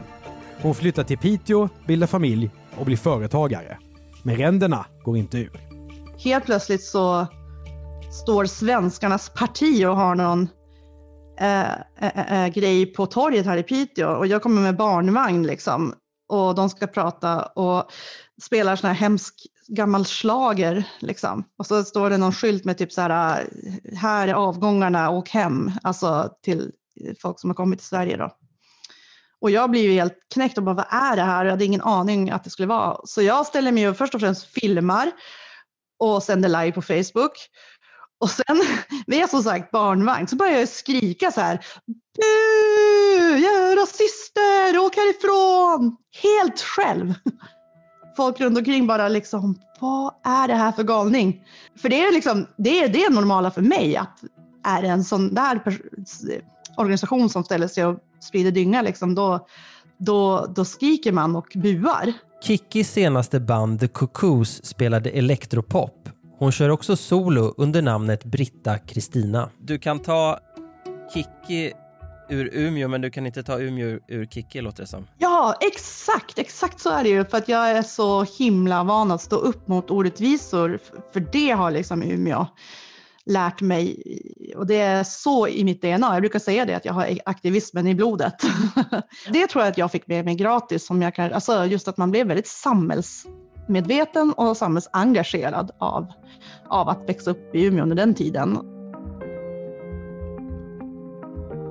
Hon 0.62 0.74
flyttar 0.74 1.04
till 1.04 1.18
Piteå, 1.18 1.68
bildar 1.86 2.06
familj 2.06 2.50
och 2.76 2.86
blir 2.86 2.96
företagare. 2.96 3.78
Men 4.22 4.36
ränderna 4.36 4.86
går 5.02 5.16
inte 5.16 5.38
ur. 5.38 5.65
Helt 6.18 6.44
plötsligt 6.44 6.84
så 6.84 7.26
står 8.22 8.46
svenskarnas 8.46 9.28
parti 9.28 9.84
och 9.84 9.96
har 9.96 10.14
någon 10.14 10.48
äh, 11.40 11.72
äh, 12.00 12.44
äh, 12.44 12.48
grej 12.48 12.86
på 12.86 13.06
torget 13.06 13.46
här 13.46 13.56
i 13.56 13.62
Piteå 13.62 14.08
och 14.08 14.26
jag 14.26 14.42
kommer 14.42 14.62
med 14.62 14.76
barnvagn 14.76 15.46
liksom 15.46 15.94
och 16.28 16.54
de 16.54 16.70
ska 16.70 16.86
prata 16.86 17.42
och 17.42 17.90
spelar 18.42 18.76
sån 18.76 18.88
här 18.88 18.94
hemsk 18.94 19.34
gammal 19.68 20.04
slager 20.04 20.84
liksom. 21.00 21.44
Och 21.58 21.66
så 21.66 21.84
står 21.84 22.10
det 22.10 22.18
någon 22.18 22.32
skylt 22.32 22.64
med 22.64 22.78
typ 22.78 22.92
så 22.92 23.00
här, 23.00 23.40
eh, 23.40 23.98
här 23.98 24.28
är 24.28 24.34
avgångarna, 24.34 25.10
åk 25.10 25.28
hem, 25.28 25.72
alltså 25.82 26.30
till 26.42 26.72
folk 27.22 27.40
som 27.40 27.50
har 27.50 27.54
kommit 27.54 27.78
till 27.78 27.88
Sverige 27.88 28.16
då. 28.16 28.30
Och 29.40 29.50
jag 29.50 29.70
blir 29.70 29.82
ju 29.82 29.92
helt 29.92 30.18
knäckt 30.34 30.58
och 30.58 30.64
bara, 30.64 30.74
vad 30.74 30.86
är 30.90 31.16
det 31.16 31.22
här? 31.22 31.44
Jag 31.44 31.50
hade 31.50 31.64
ingen 31.64 31.82
aning 31.82 32.30
att 32.30 32.44
det 32.44 32.50
skulle 32.50 32.68
vara. 32.68 33.00
Så 33.04 33.22
jag 33.22 33.46
ställer 33.46 33.72
mig 33.72 33.88
och 33.88 33.96
först 33.96 34.14
och 34.14 34.20
främst 34.20 34.46
filmar 34.46 35.12
och 35.98 36.22
sänder 36.22 36.48
live 36.48 36.72
på 36.72 36.82
Facebook. 36.82 37.32
Och 38.20 38.30
sen, 38.30 38.62
vi 39.06 39.20
är 39.20 39.26
som 39.26 39.42
sagt 39.42 39.70
barnvagn, 39.70 40.28
så 40.28 40.36
börjar 40.36 40.58
jag 40.58 40.68
skrika 40.68 41.30
så 41.30 41.40
här. 41.40 41.66
Du, 42.14 43.38
jag 43.38 43.54
är 43.54 43.76
rasister, 43.76 44.78
åk 44.78 44.96
härifrån! 44.96 45.96
Helt 46.22 46.60
själv 46.60 47.14
folk 48.16 48.40
runt 48.40 48.58
omkring 48.58 48.86
bara 48.86 49.08
liksom, 49.08 49.58
vad 49.80 50.14
är 50.24 50.48
det 50.48 50.54
här 50.54 50.72
för 50.72 50.82
galning? 50.82 51.42
För 51.82 51.88
det 51.88 52.06
är 52.06 52.12
liksom, 52.12 52.46
det 52.56 52.82
är 52.82 52.88
det 52.88 53.08
normala 53.10 53.50
för 53.50 53.62
mig 53.62 53.96
att 53.96 54.20
är 54.64 54.82
det 54.82 54.88
en 54.88 55.04
sån 55.04 55.34
där 55.34 55.62
organisation 56.76 57.30
som 57.30 57.44
ställer 57.44 57.68
sig 57.68 57.84
och 57.84 57.98
sprider 58.20 58.50
dynga 58.50 58.82
liksom, 58.82 59.14
då, 59.14 59.46
då, 59.98 60.46
då 60.46 60.64
skriker 60.64 61.12
man 61.12 61.36
och 61.36 61.52
buar. 61.54 62.12
Kikkis 62.42 62.92
senaste 62.92 63.40
band 63.40 63.80
The 63.80 63.88
Cuckoos 63.88 64.64
spelade 64.64 65.10
elektropop. 65.10 66.08
Hon 66.38 66.52
kör 66.52 66.68
också 66.68 66.96
solo 66.96 67.54
under 67.56 67.82
namnet 67.82 68.24
Britta 68.24 68.78
Kristina. 68.78 69.50
Du 69.58 69.78
kan 69.78 69.98
ta 69.98 70.38
Kikki 71.14 71.72
ur 72.28 72.50
Umeå, 72.52 72.88
men 72.88 73.00
du 73.00 73.10
kan 73.10 73.26
inte 73.26 73.42
ta 73.42 73.58
Umeå 73.58 73.86
ur, 73.86 74.00
ur 74.08 74.26
Kikki 74.26 74.60
låter 74.60 74.82
det 74.82 74.86
som. 74.86 75.06
Ja, 75.18 75.54
exakt, 75.60 76.38
exakt 76.38 76.80
så 76.80 76.90
är 76.90 77.02
det 77.02 77.08
ju. 77.08 77.24
För 77.24 77.38
att 77.38 77.48
jag 77.48 77.70
är 77.70 77.82
så 77.82 78.22
himla 78.38 78.84
van 78.84 79.10
att 79.10 79.22
stå 79.22 79.36
upp 79.36 79.68
mot 79.68 79.90
orättvisor. 79.90 80.78
För 81.12 81.20
det 81.32 81.50
har 81.50 81.70
liksom 81.70 82.02
Umeå 82.02 82.46
lärt 83.26 83.60
mig. 83.60 84.02
Och 84.56 84.66
det 84.66 84.76
är 84.76 85.04
så 85.04 85.48
i 85.48 85.64
mitt 85.64 85.82
DNA. 85.82 86.14
Jag 86.14 86.20
brukar 86.20 86.38
säga 86.38 86.64
det, 86.64 86.74
att 86.74 86.84
jag 86.84 86.92
har 86.92 87.18
aktivismen 87.24 87.86
i 87.86 87.94
blodet. 87.94 88.34
det 89.32 89.46
tror 89.46 89.64
jag 89.64 89.70
att 89.70 89.78
jag 89.78 89.92
fick 89.92 90.06
med 90.06 90.24
mig 90.24 90.34
gratis. 90.34 90.86
Som 90.86 91.02
jag 91.02 91.14
kan, 91.14 91.32
alltså 91.32 91.64
just 91.64 91.88
att 91.88 91.96
man 91.96 92.10
blev 92.10 92.26
väldigt 92.26 92.46
samhällsmedveten 92.46 94.32
och 94.32 94.56
samhällsengagerad 94.56 95.70
av, 95.78 96.06
av 96.68 96.88
att 96.88 97.08
växa 97.08 97.30
upp 97.30 97.54
i 97.54 97.64
Umeå 97.64 97.82
under 97.82 97.96
den 97.96 98.14
tiden. 98.14 98.58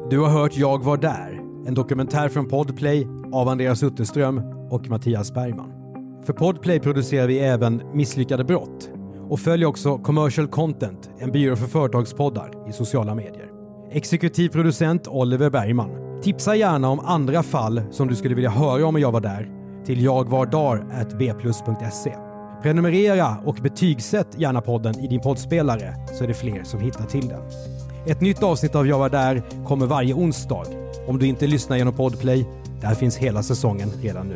Du 0.10 0.20
har 0.20 0.30
hört 0.30 0.58
Jag 0.58 0.84
var 0.84 0.98
där, 0.98 1.41
en 1.68 1.74
dokumentär 1.74 2.30
från 2.30 2.50
Podplay 2.50 3.08
av 3.34 3.48
Andreas 3.48 3.84
Utterström 3.84 4.41
och 4.72 4.89
Mattias 4.89 5.34
Bergman. 5.34 5.72
För 6.26 6.34
Podplay 6.34 6.80
producerar 6.80 7.28
vi 7.28 7.39
även 7.39 7.82
Misslyckade 7.94 8.44
brott 8.44 8.89
och 9.29 9.39
följ 9.39 9.65
också 9.65 9.97
Commercial 9.97 10.47
Content, 10.47 11.09
en 11.19 11.31
byrå 11.31 11.55
för 11.55 11.67
företagspoddar 11.67 12.69
i 12.69 12.73
sociala 12.73 13.15
medier. 13.15 13.49
Exekutiv 13.91 14.49
producent 14.49 15.07
Oliver 15.07 15.49
Bergman. 15.49 16.21
Tipsa 16.21 16.55
gärna 16.55 16.89
om 16.89 16.99
andra 16.99 17.43
fall 17.43 17.81
som 17.91 18.07
du 18.07 18.15
skulle 18.15 18.35
vilja 18.35 18.49
höra 18.49 18.85
om 18.85 18.99
Jag 18.99 19.11
var 19.11 19.21
där 19.21 19.49
till 19.85 20.03
jagvardar.bplus.se. 20.03 22.15
Prenumerera 22.61 23.38
och 23.45 23.55
betygsätt 23.55 24.27
gärna 24.38 24.61
podden 24.61 24.99
i 24.99 25.07
din 25.07 25.21
poddspelare 25.21 25.95
så 26.13 26.23
är 26.23 26.27
det 26.27 26.33
fler 26.33 26.63
som 26.63 26.79
hittar 26.79 27.05
till 27.05 27.27
den. 27.27 27.41
Ett 28.07 28.21
nytt 28.21 28.43
avsnitt 28.43 28.75
av 28.75 28.88
Jag 28.88 28.99
var 28.99 29.09
där 29.09 29.43
kommer 29.65 29.85
varje 29.85 30.13
onsdag. 30.13 30.65
Om 31.07 31.19
du 31.19 31.27
inte 31.27 31.47
lyssnar 31.47 31.77
genom 31.77 31.93
Podplay, 31.93 32.45
där 32.81 32.95
finns 32.95 33.17
hela 33.17 33.43
säsongen 33.43 33.89
redan 34.01 34.27
nu. 34.27 34.35